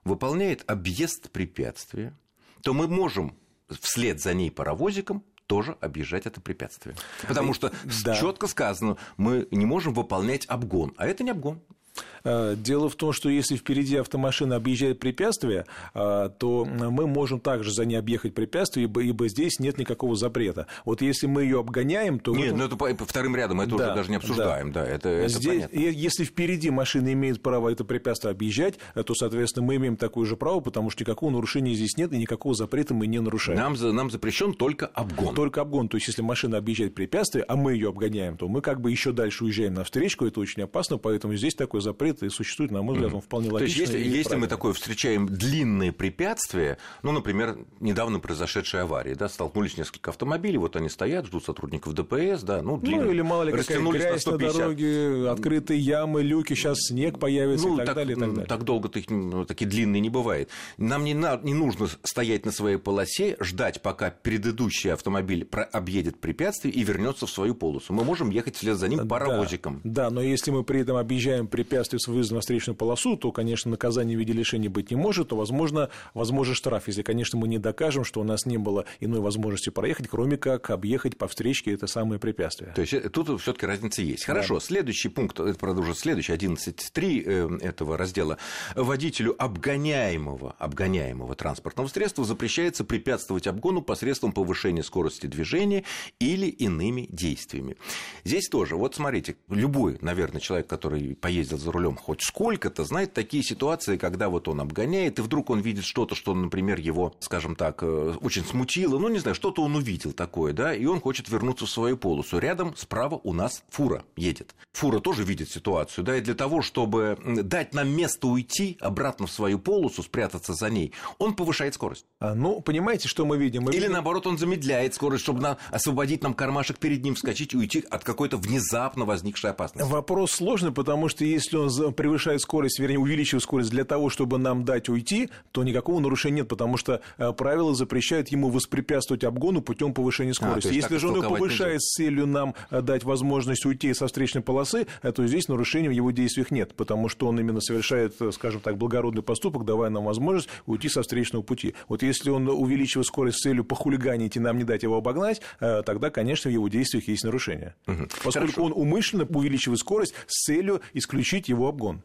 выполняет 0.04 0.64
объезд 0.68 1.30
препятствия, 1.30 2.16
то 2.62 2.74
мы 2.74 2.88
можем 2.88 3.36
вслед 3.68 4.20
за 4.20 4.34
ней 4.34 4.50
паровозиком 4.50 5.24
тоже 5.46 5.76
объезжать 5.80 6.26
это 6.26 6.40
препятствие. 6.40 6.96
Потому 7.26 7.52
что 7.52 7.72
да. 8.04 8.14
четко 8.14 8.46
сказано, 8.46 8.96
мы 9.16 9.48
не 9.50 9.66
можем 9.66 9.92
выполнять 9.92 10.46
обгон, 10.46 10.94
а 10.96 11.06
это 11.06 11.24
не 11.24 11.30
обгон, 11.30 11.60
Э, 11.60 11.81
дело 12.24 12.88
в 12.88 12.94
том, 12.94 13.12
что 13.12 13.28
если 13.28 13.56
впереди 13.56 13.96
автомашина 13.96 14.56
объезжает 14.56 14.98
препятствие, 14.98 15.66
э, 15.94 16.30
то 16.38 16.64
мы 16.64 17.06
можем 17.06 17.40
также 17.40 17.72
за 17.72 17.84
ней 17.84 17.96
объехать 17.96 18.34
препятствие, 18.34 18.84
ибо, 18.84 19.02
ибо 19.02 19.28
здесь 19.28 19.58
нет 19.58 19.78
никакого 19.78 20.16
запрета. 20.16 20.66
Вот 20.84 21.02
если 21.02 21.26
мы 21.26 21.42
ее 21.42 21.60
обгоняем, 21.60 22.18
то... 22.18 22.34
Нет, 22.34 22.56
ну 22.56 22.64
это 22.64 22.76
по 22.76 23.04
вторым 23.04 23.36
рядом, 23.36 23.58
мы 23.58 23.64
это 23.64 23.76
да, 23.76 23.86
уже 23.86 23.94
даже 23.94 24.10
не 24.10 24.16
обсуждаем, 24.16 24.72
да, 24.72 24.84
да 24.84 24.90
это, 24.90 25.08
это 25.08 25.28
здесь, 25.28 25.64
понятно. 25.68 25.76
Если 25.76 26.24
впереди 26.24 26.70
машина 26.70 27.12
имеет 27.12 27.42
право 27.42 27.68
это 27.68 27.84
препятствие 27.84 28.32
объезжать, 28.32 28.78
э, 28.94 29.02
то, 29.02 29.14
соответственно, 29.14 29.66
мы 29.66 29.76
имеем 29.76 29.96
такое 29.96 30.26
же 30.26 30.36
право, 30.36 30.60
потому 30.60 30.90
что 30.90 31.02
никакого 31.02 31.30
нарушения 31.30 31.74
здесь 31.74 31.96
нет, 31.96 32.12
и 32.12 32.18
никакого 32.18 32.54
запрета 32.54 32.94
мы 32.94 33.06
не 33.06 33.20
нарушаем. 33.20 33.58
Нам, 33.58 33.74
нам 33.94 34.10
запрещен 34.10 34.54
только 34.54 34.86
обгон. 34.86 35.34
Только 35.34 35.60
обгон. 35.60 35.88
То 35.88 35.96
есть, 35.96 36.08
если 36.08 36.22
машина 36.22 36.58
объезжает 36.58 36.94
препятствие, 36.94 37.44
а 37.46 37.56
мы 37.56 37.72
ее 37.74 37.88
обгоняем, 37.90 38.36
то 38.36 38.48
мы 38.48 38.60
как 38.60 38.80
бы 38.80 38.90
еще 38.90 39.12
дальше 39.12 39.44
уезжаем 39.44 39.74
на 39.74 39.84
встречку, 39.84 40.26
это 40.26 40.40
очень 40.40 40.62
опасно, 40.62 40.98
поэтому 40.98 41.34
здесь 41.34 41.54
такой 41.54 41.81
запрет 41.82 42.22
и 42.22 42.28
существует, 42.28 42.70
на 42.70 42.82
мой 42.82 42.94
взгляд, 42.94 43.12
он 43.12 43.20
вполне 43.20 43.50
логичный. 43.50 43.86
То 43.86 43.92
есть, 43.92 43.94
если, 43.94 44.16
если 44.16 44.36
мы 44.36 44.46
такое 44.46 44.72
встречаем 44.72 45.26
длинные 45.26 45.92
препятствия, 45.92 46.78
ну, 47.02 47.12
например, 47.12 47.58
недавно 47.80 48.20
произошедшая 48.20 48.82
авария, 48.82 49.14
да, 49.14 49.28
столкнулись 49.28 49.76
несколько 49.76 50.10
автомобилей, 50.10 50.58
вот 50.58 50.76
они 50.76 50.88
стоят, 50.88 51.26
ждут 51.26 51.44
сотрудников 51.44 51.94
ДПС, 51.94 52.42
да, 52.42 52.62
ну, 52.62 52.76
длинные, 52.78 53.06
ну 53.06 53.12
или 53.12 53.22
мало 53.22 53.42
ли 53.44 53.52
какая 53.52 53.80
грязь 53.80 54.26
на, 54.26 54.32
на 54.32 54.38
дороге, 54.38 55.28
открытые 55.28 55.80
ямы, 55.80 56.22
люки, 56.22 56.54
сейчас 56.54 56.78
снег 56.88 57.18
появится 57.18 57.66
ну, 57.66 57.74
и 57.74 57.76
так, 57.78 57.86
так 57.86 57.96
далее, 57.96 58.16
и 58.16 58.20
так 58.20 58.30
далее. 58.30 58.46
Так 58.46 58.64
долго-то 58.64 58.98
их 58.98 59.10
ну, 59.10 59.44
такие 59.44 59.66
длинные 59.66 60.00
не 60.00 60.10
бывает. 60.10 60.48
Нам 60.78 61.04
не, 61.04 61.14
на, 61.14 61.38
не 61.42 61.54
нужно 61.54 61.88
стоять 62.02 62.46
на 62.46 62.52
своей 62.52 62.76
полосе, 62.76 63.36
ждать, 63.40 63.82
пока 63.82 64.10
предыдущий 64.10 64.92
автомобиль 64.92 65.48
объедет 65.72 66.20
препятствие 66.20 66.72
и 66.72 66.82
вернется 66.84 67.26
в 67.26 67.30
свою 67.30 67.54
полосу. 67.54 67.92
Мы 67.92 68.04
можем 68.04 68.30
ехать 68.30 68.56
вслед 68.56 68.76
за 68.76 68.88
ним 68.88 69.08
паровозиком. 69.08 69.80
Да, 69.84 70.04
да 70.04 70.10
но 70.10 70.22
если 70.22 70.50
мы 70.50 70.64
при 70.64 70.80
этом 70.80 70.96
объезжаем 70.96 71.46
препятствие 71.46 71.71
с 71.72 72.08
выездом 72.08 72.36
на 72.36 72.40
встречную 72.40 72.76
полосу, 72.76 73.16
то, 73.16 73.32
конечно, 73.32 73.70
наказание 73.70 74.16
в 74.16 74.20
виде 74.20 74.32
лишения 74.32 74.70
быть 74.70 74.90
не 74.90 74.96
может, 74.96 75.28
то, 75.28 75.36
возможно, 75.36 75.90
возможен 76.14 76.54
штраф, 76.54 76.88
если, 76.88 77.02
конечно, 77.02 77.38
мы 77.38 77.48
не 77.48 77.58
докажем, 77.58 78.04
что 78.04 78.20
у 78.20 78.24
нас 78.24 78.46
не 78.46 78.58
было 78.58 78.84
иной 79.00 79.20
возможности 79.20 79.70
проехать, 79.70 80.08
кроме 80.08 80.36
как 80.36 80.70
объехать 80.70 81.16
по 81.16 81.28
встречке 81.28 81.72
это 81.72 81.86
самое 81.86 82.20
препятствие. 82.20 82.72
То 82.74 82.80
есть 82.80 82.92
э, 82.92 83.08
тут 83.08 83.40
все 83.40 83.52
таки 83.52 83.66
разница 83.66 84.02
есть. 84.02 84.24
Хорошо, 84.24 84.54
да. 84.54 84.60
следующий 84.60 85.08
пункт, 85.08 85.38
это, 85.40 85.58
правда, 85.58 85.80
уже 85.80 85.94
следующий, 85.94 86.32
11.3 86.32 87.22
э, 87.24 87.58
этого 87.62 87.96
раздела. 87.96 88.38
Водителю 88.74 89.34
обгоняемого, 89.42 90.54
обгоняемого 90.58 91.34
транспортного 91.34 91.88
средства 91.88 92.24
запрещается 92.24 92.84
препятствовать 92.84 93.46
обгону 93.46 93.82
посредством 93.82 94.32
повышения 94.32 94.82
скорости 94.82 95.26
движения 95.26 95.84
или 96.18 96.46
иными 96.46 97.06
действиями. 97.10 97.76
Здесь 98.24 98.48
тоже, 98.48 98.76
вот 98.76 98.94
смотрите, 98.94 99.36
любой, 99.48 99.98
наверное, 100.00 100.40
человек, 100.40 100.66
который 100.66 101.14
поездил 101.14 101.58
за 101.62 101.72
рулем 101.72 101.96
хоть 101.96 102.22
сколько-то, 102.22 102.84
знает 102.84 103.14
такие 103.14 103.42
ситуации, 103.42 103.96
когда 103.96 104.28
вот 104.28 104.48
он 104.48 104.60
обгоняет, 104.60 105.18
и 105.18 105.22
вдруг 105.22 105.50
он 105.50 105.60
видит 105.60 105.84
что-то, 105.84 106.14
что, 106.14 106.34
например, 106.34 106.78
его, 106.80 107.14
скажем 107.20 107.56
так, 107.56 107.82
э, 107.82 108.14
очень 108.20 108.44
смутило, 108.44 108.98
ну, 108.98 109.08
не 109.08 109.18
знаю, 109.18 109.34
что-то 109.34 109.62
он 109.62 109.76
увидел 109.76 110.12
такое, 110.12 110.52
да, 110.52 110.74
и 110.74 110.84
он 110.86 111.00
хочет 111.00 111.28
вернуться 111.28 111.66
в 111.66 111.70
свою 111.70 111.96
полосу. 111.96 112.38
Рядом 112.38 112.76
справа 112.76 113.20
у 113.22 113.32
нас 113.32 113.64
фура 113.70 114.04
едет. 114.16 114.54
Фура 114.72 115.00
тоже 115.00 115.24
видит 115.24 115.50
ситуацию, 115.50 116.04
да, 116.04 116.16
и 116.16 116.20
для 116.20 116.34
того, 116.34 116.62
чтобы 116.62 117.18
дать 117.24 117.74
нам 117.74 117.88
место 117.88 118.26
уйти 118.26 118.76
обратно 118.80 119.26
в 119.26 119.32
свою 119.32 119.58
полосу, 119.58 120.02
спрятаться 120.02 120.54
за 120.54 120.70
ней, 120.70 120.92
он 121.18 121.34
повышает 121.34 121.74
скорость. 121.74 122.06
А, 122.20 122.34
ну, 122.34 122.60
понимаете, 122.60 123.08
что 123.08 123.24
мы 123.24 123.36
видим? 123.36 123.64
Мы 123.64 123.70
Или, 123.72 123.80
видим... 123.80 123.92
наоборот, 123.92 124.26
он 124.26 124.38
замедляет 124.38 124.94
скорость, 124.94 125.22
чтобы 125.22 125.40
нам 125.40 125.56
освободить 125.70 126.22
нам 126.22 126.34
кармашек 126.34 126.78
перед 126.78 127.04
ним, 127.04 127.14
вскочить 127.14 127.54
и 127.54 127.56
уйти 127.56 127.84
от 127.90 128.04
какой-то 128.04 128.36
внезапно 128.36 129.04
возникшей 129.04 129.50
опасности. 129.50 129.88
Вопрос 129.88 130.32
сложный, 130.32 130.72
потому 130.72 131.08
что 131.08 131.24
если 131.24 131.51
он 131.54 131.94
превышает 131.94 132.40
скорость, 132.40 132.78
вернее, 132.78 132.98
увеличивает 132.98 133.42
скорость 133.42 133.70
для 133.70 133.84
того, 133.84 134.10
чтобы 134.10 134.38
нам 134.38 134.64
дать 134.64 134.88
уйти, 134.88 135.30
то 135.52 135.64
никакого 135.64 136.00
нарушения 136.00 136.32
нет, 136.32 136.48
потому 136.48 136.76
что 136.76 137.00
э, 137.18 137.32
правила 137.32 137.74
запрещают 137.74 138.28
ему 138.28 138.48
воспрепятствовать 138.50 139.24
обгону 139.24 139.62
путем 139.62 139.94
повышения 139.94 140.32
а, 140.32 140.34
скорости. 140.34 140.68
А, 140.68 140.72
Если 140.72 140.96
же 140.96 141.08
он 141.08 141.16
ее 141.16 141.28
повышает 141.28 141.82
с 141.82 141.94
целью 141.94 142.26
нам 142.26 142.54
э, 142.70 142.80
дать 142.80 143.04
возможность 143.04 143.64
уйти 143.66 143.92
со 143.94 144.06
встречной 144.06 144.42
полосы, 144.42 144.86
э, 145.02 145.12
то 145.12 145.26
здесь 145.26 145.48
нарушения 145.48 145.88
в 145.88 145.92
его 145.92 146.10
действиях 146.10 146.50
нет, 146.50 146.74
потому 146.74 147.08
что 147.08 147.28
он 147.28 147.38
именно 147.38 147.60
совершает, 147.60 148.14
скажем 148.32 148.60
так, 148.60 148.76
благородный 148.76 149.22
поступок, 149.22 149.64
давая 149.64 149.90
нам 149.90 150.04
возможность 150.04 150.48
уйти 150.66 150.88
со 150.88 151.02
встречного 151.02 151.42
пути. 151.42 151.74
Вот 151.88 152.02
если 152.02 152.30
он 152.30 152.48
увеличивает 152.48 153.06
скорость 153.06 153.38
с 153.38 153.42
целью 153.42 153.64
похулиганить 153.64 154.36
и 154.36 154.40
нам 154.40 154.58
не 154.58 154.64
дать 154.64 154.82
его 154.82 154.96
обогнать, 154.96 155.40
тогда, 155.58 156.10
конечно, 156.10 156.50
в 156.50 156.52
его 156.52 156.68
действиях 156.68 157.08
есть 157.08 157.24
нарушение. 157.24 157.74
Угу. 157.86 158.08
Поскольку 158.24 158.52
Хорошо. 158.52 158.64
он 158.64 158.72
умышленно 158.72 159.24
увеличивает 159.24 159.80
скорость 159.80 160.14
с 160.26 160.44
целью 160.44 160.80
исключить 160.92 161.41
его 161.48 161.68
обгон. 161.68 162.02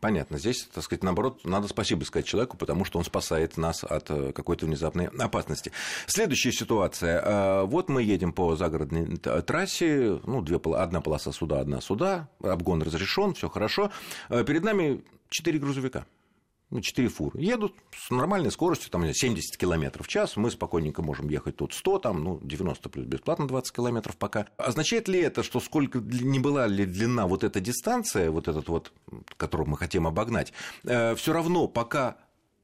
Понятно. 0.00 0.38
Здесь, 0.38 0.68
так 0.74 0.82
сказать, 0.82 1.04
наоборот, 1.04 1.44
надо 1.44 1.68
спасибо 1.68 2.04
сказать 2.04 2.26
человеку, 2.26 2.56
потому 2.56 2.84
что 2.84 2.98
он 2.98 3.04
спасает 3.04 3.56
нас 3.56 3.84
от 3.84 4.10
э, 4.10 4.32
какой-то 4.32 4.66
внезапной 4.66 5.06
опасности. 5.06 5.70
Следующая 6.06 6.52
ситуация. 6.52 7.22
Э, 7.22 7.64
вот 7.64 7.88
мы 7.88 8.02
едем 8.02 8.32
по 8.32 8.56
загородной 8.56 9.16
трассе, 9.16 10.20
ну, 10.26 10.42
две, 10.42 10.60
одна 10.76 11.00
полоса 11.00 11.32
суда, 11.32 11.60
одна 11.60 11.80
суда, 11.80 12.28
обгон 12.42 12.82
разрешен, 12.82 13.34
все 13.34 13.48
хорошо. 13.48 13.92
Э, 14.28 14.44
перед 14.44 14.64
нами 14.64 15.02
четыре 15.30 15.58
грузовика 15.58 16.04
4 16.80 17.08
фуры, 17.08 17.40
едут 17.40 17.74
с 17.94 18.10
нормальной 18.10 18.50
скоростью, 18.50 18.90
там, 18.90 19.12
70 19.12 19.56
км 19.56 20.02
в 20.02 20.08
час, 20.08 20.36
мы 20.36 20.50
спокойненько 20.50 21.02
можем 21.02 21.28
ехать 21.28 21.56
тут 21.56 21.74
100, 21.74 21.98
там, 21.98 22.24
ну, 22.24 22.40
90 22.42 22.88
плюс 22.88 23.06
бесплатно 23.06 23.46
20 23.46 23.74
км 23.74 24.12
пока. 24.18 24.46
Означает 24.56 25.08
ли 25.08 25.20
это, 25.20 25.42
что 25.42 25.60
сколько 25.60 25.98
не 25.98 26.38
была 26.38 26.66
ли 26.66 26.86
длина 26.86 27.26
вот 27.26 27.44
эта 27.44 27.60
дистанция, 27.60 28.30
вот 28.30 28.48
этот 28.48 28.68
вот, 28.68 28.92
которую 29.36 29.68
мы 29.68 29.76
хотим 29.76 30.06
обогнать, 30.06 30.52
э, 30.84 31.14
все 31.14 31.32
равно 31.32 31.68
пока 31.68 32.16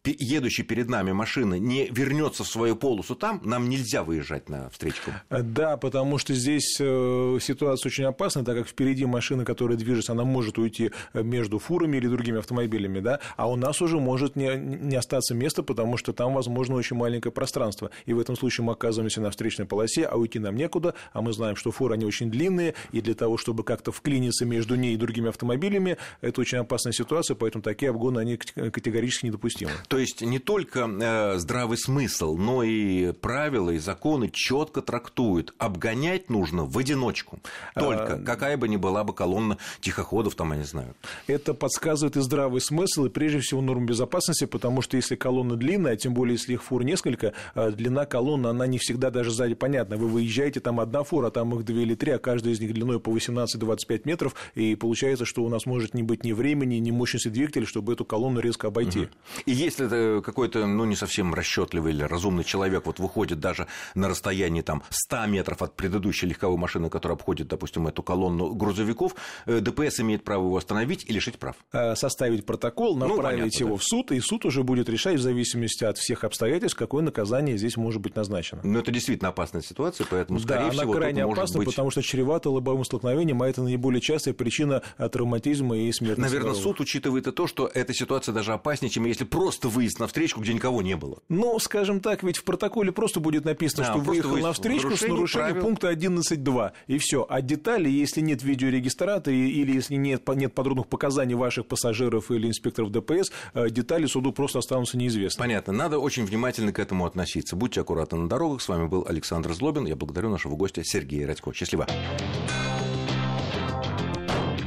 едущий 0.04 0.64
перед 0.64 0.88
нами 0.88 1.12
машина 1.12 1.54
не 1.58 1.88
вернется 1.88 2.44
в 2.44 2.48
свою 2.48 2.76
полосу 2.76 3.14
там, 3.14 3.40
нам 3.44 3.68
нельзя 3.68 4.02
выезжать 4.02 4.48
на 4.48 4.70
встречку. 4.70 5.12
Да, 5.30 5.76
потому 5.76 6.18
что 6.18 6.34
здесь 6.34 6.76
э, 6.80 7.38
ситуация 7.40 7.88
очень 7.88 8.04
опасна, 8.04 8.44
так 8.44 8.56
как 8.56 8.68
впереди 8.68 9.04
машина, 9.04 9.44
которая 9.44 9.76
движется, 9.76 10.12
она 10.12 10.24
может 10.24 10.58
уйти 10.58 10.90
э, 11.12 11.22
между 11.22 11.58
фурами 11.58 11.96
или 11.96 12.06
другими 12.06 12.38
автомобилями, 12.38 13.00
да, 13.00 13.20
а 13.36 13.50
у 13.50 13.56
нас 13.56 13.82
уже 13.82 13.98
может 13.98 14.36
не, 14.36 14.56
не 14.56 14.96
остаться 14.96 15.34
места, 15.34 15.62
потому 15.62 15.96
что 15.96 16.12
там, 16.12 16.34
возможно, 16.34 16.76
очень 16.76 16.96
маленькое 16.96 17.32
пространство. 17.32 17.90
И 18.06 18.12
в 18.12 18.20
этом 18.20 18.36
случае 18.36 18.64
мы 18.64 18.72
оказываемся 18.72 19.20
на 19.20 19.30
встречной 19.30 19.66
полосе, 19.66 20.04
а 20.04 20.16
уйти 20.16 20.38
нам 20.38 20.56
некуда, 20.56 20.94
а 21.12 21.22
мы 21.22 21.32
знаем, 21.32 21.56
что 21.56 21.70
фуры, 21.70 21.94
они 21.94 22.04
очень 22.04 22.30
длинные, 22.30 22.74
и 22.92 23.00
для 23.00 23.14
того, 23.14 23.36
чтобы 23.36 23.64
как-то 23.64 23.92
вклиниться 23.92 24.44
между 24.44 24.76
ней 24.76 24.94
и 24.94 24.96
другими 24.96 25.28
автомобилями, 25.28 25.96
это 26.20 26.40
очень 26.40 26.58
опасная 26.58 26.92
ситуация, 26.92 27.34
поэтому 27.34 27.62
такие 27.62 27.90
обгоны, 27.90 28.20
они 28.20 28.36
категорически 28.36 29.26
недопустимы. 29.26 29.72
То 29.88 29.98
есть 29.98 30.20
не 30.20 30.38
только 30.38 30.80
э, 30.80 31.38
здравый 31.38 31.78
смысл, 31.78 32.36
но 32.36 32.62
и 32.62 33.12
правила 33.12 33.70
и 33.70 33.78
законы 33.78 34.30
четко 34.30 34.82
трактуют. 34.82 35.54
Обгонять 35.58 36.28
нужно 36.28 36.64
в 36.64 36.76
одиночку. 36.76 37.40
Только 37.74 38.14
а... 38.14 38.18
какая 38.18 38.58
бы 38.58 38.68
ни 38.68 38.76
была 38.76 39.02
бы 39.02 39.14
колонна 39.14 39.56
тихоходов, 39.80 40.34
там, 40.34 40.52
я 40.52 40.58
не 40.58 40.64
знаю. 40.64 40.94
Это 41.26 41.54
подсказывает 41.54 42.16
и 42.16 42.20
здравый 42.20 42.60
смысл, 42.60 43.06
и 43.06 43.08
прежде 43.08 43.40
всего 43.40 43.62
норм 43.62 43.86
безопасности, 43.86 44.44
потому 44.44 44.82
что 44.82 44.96
если 44.96 45.16
колонна 45.16 45.56
длинная, 45.56 45.94
а 45.94 45.96
тем 45.96 46.12
более 46.12 46.34
если 46.34 46.52
их 46.52 46.62
фур 46.62 46.84
несколько, 46.84 47.32
э, 47.54 47.70
длина 47.70 48.04
колонны, 48.04 48.48
она 48.48 48.66
не 48.66 48.78
всегда 48.78 49.10
даже 49.10 49.30
сзади 49.30 49.54
понятна. 49.54 49.96
Вы 49.96 50.08
выезжаете, 50.08 50.60
там 50.60 50.80
одна 50.80 51.02
фура, 51.02 51.28
а 51.28 51.30
там 51.30 51.54
их 51.54 51.64
две 51.64 51.82
или 51.82 51.94
три, 51.94 52.12
а 52.12 52.18
каждая 52.18 52.52
из 52.52 52.60
них 52.60 52.74
длиной 52.74 53.00
по 53.00 53.10
18-25 53.10 54.02
метров, 54.04 54.34
и 54.54 54.74
получается, 54.74 55.24
что 55.24 55.42
у 55.44 55.48
нас 55.48 55.64
может 55.64 55.94
не 55.94 56.02
быть 56.02 56.24
ни 56.24 56.32
времени, 56.32 56.76
ни 56.76 56.90
мощности 56.90 57.28
двигателя, 57.28 57.64
чтобы 57.64 57.94
эту 57.94 58.04
колонну 58.04 58.40
резко 58.40 58.66
обойти. 58.66 59.00
Угу. 59.00 59.08
И 59.46 59.52
если 59.52 59.77
если 59.78 60.20
какой-то, 60.22 60.66
ну, 60.66 60.84
не 60.84 60.96
совсем 60.96 61.34
расчетливый 61.34 61.92
или 61.92 62.02
разумный 62.02 62.44
человек 62.44 62.86
вот 62.86 62.98
выходит 62.98 63.40
даже 63.40 63.66
на 63.94 64.08
расстоянии 64.08 64.62
там 64.62 64.82
100 64.90 65.26
метров 65.26 65.62
от 65.62 65.74
предыдущей 65.76 66.26
легковой 66.26 66.56
машины, 66.56 66.90
которая 66.90 67.16
обходит, 67.16 67.48
допустим, 67.48 67.86
эту 67.86 68.02
колонну 68.02 68.54
грузовиков, 68.54 69.14
ДПС 69.46 70.00
имеет 70.00 70.24
право 70.24 70.46
его 70.46 70.56
остановить 70.56 71.04
и 71.08 71.12
лишить 71.12 71.38
прав. 71.38 71.56
Составить 71.94 72.46
протокол, 72.46 72.96
ну, 72.96 73.08
направить 73.08 73.38
ну, 73.38 73.44
понятно, 73.44 73.58
его 73.58 73.76
да. 73.76 73.76
в 73.76 73.84
суд, 73.84 74.12
и 74.12 74.20
суд 74.20 74.44
уже 74.44 74.62
будет 74.62 74.88
решать 74.88 75.18
в 75.18 75.22
зависимости 75.22 75.84
от 75.84 75.98
всех 75.98 76.24
обстоятельств, 76.24 76.78
какое 76.78 77.02
наказание 77.02 77.56
здесь 77.58 77.76
может 77.76 78.00
быть 78.00 78.16
назначено. 78.16 78.60
Но 78.64 78.78
это 78.80 78.90
действительно 78.90 79.30
опасная 79.30 79.62
ситуация, 79.62 80.06
поэтому, 80.10 80.38
скорее 80.38 80.66
да, 80.66 80.70
всего, 80.70 80.92
она 80.92 81.00
крайне 81.00 81.24
опасна, 81.24 81.58
быть... 81.58 81.68
потому 81.68 81.90
что 81.90 82.02
чревато 82.02 82.50
лобовым 82.50 82.84
столкновением, 82.84 83.42
а 83.42 83.48
это 83.48 83.62
наиболее 83.62 84.00
частая 84.00 84.34
причина 84.34 84.82
травматизма 84.96 85.78
и 85.78 85.92
смерти. 85.92 86.20
Наверное, 86.20 86.54
суд 86.54 86.80
учитывает 86.80 87.26
и 87.26 87.32
то, 87.32 87.46
что 87.46 87.70
эта 87.72 87.94
ситуация 87.94 88.32
даже 88.32 88.52
опаснее, 88.52 88.90
чем 88.90 89.04
если 89.06 89.24
просто 89.24 89.67
выезд 89.68 90.00
на 90.00 90.06
встречку, 90.06 90.40
где 90.40 90.54
никого 90.54 90.82
не 90.82 90.96
было. 90.96 91.18
Ну, 91.28 91.58
скажем 91.58 92.00
так, 92.00 92.22
ведь 92.22 92.38
в 92.38 92.44
протоколе 92.44 92.92
просто 92.92 93.20
будет 93.20 93.44
написано, 93.44 93.86
а, 93.86 93.92
что 93.92 93.98
выехал 93.98 94.36
на 94.36 94.52
встречку 94.52 94.96
с 94.96 95.02
нарушением 95.02 95.52
правил. 95.52 95.66
пункта 95.66 95.92
11.2, 95.92 96.72
и 96.86 96.98
все. 96.98 97.26
А 97.28 97.40
детали, 97.40 97.88
если 97.88 98.20
нет 98.20 98.42
видеорегистратора 98.42 99.34
или 99.34 99.72
если 99.72 99.94
нет, 99.94 100.22
нет 100.28 100.54
подробных 100.54 100.88
показаний 100.88 101.34
ваших 101.34 101.66
пассажиров 101.66 102.30
или 102.30 102.48
инспекторов 102.48 102.90
ДПС, 102.90 103.30
э, 103.54 103.70
детали 103.70 104.06
суду 104.06 104.32
просто 104.32 104.58
останутся 104.58 104.96
неизвестны. 104.96 105.40
Понятно. 105.40 105.72
Надо 105.72 105.98
очень 105.98 106.24
внимательно 106.24 106.72
к 106.72 106.78
этому 106.78 107.06
относиться. 107.06 107.56
Будьте 107.56 107.80
аккуратны 107.80 108.18
на 108.18 108.28
дорогах. 108.28 108.62
С 108.62 108.68
вами 108.68 108.86
был 108.86 109.06
Александр 109.08 109.52
Злобин. 109.52 109.86
Я 109.86 109.96
благодарю 109.96 110.30
нашего 110.30 110.56
гостя 110.56 110.82
Сергея 110.84 111.26
Радько. 111.26 111.52
Счастливо. 111.52 111.86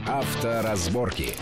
Авторазборки. 0.07 1.33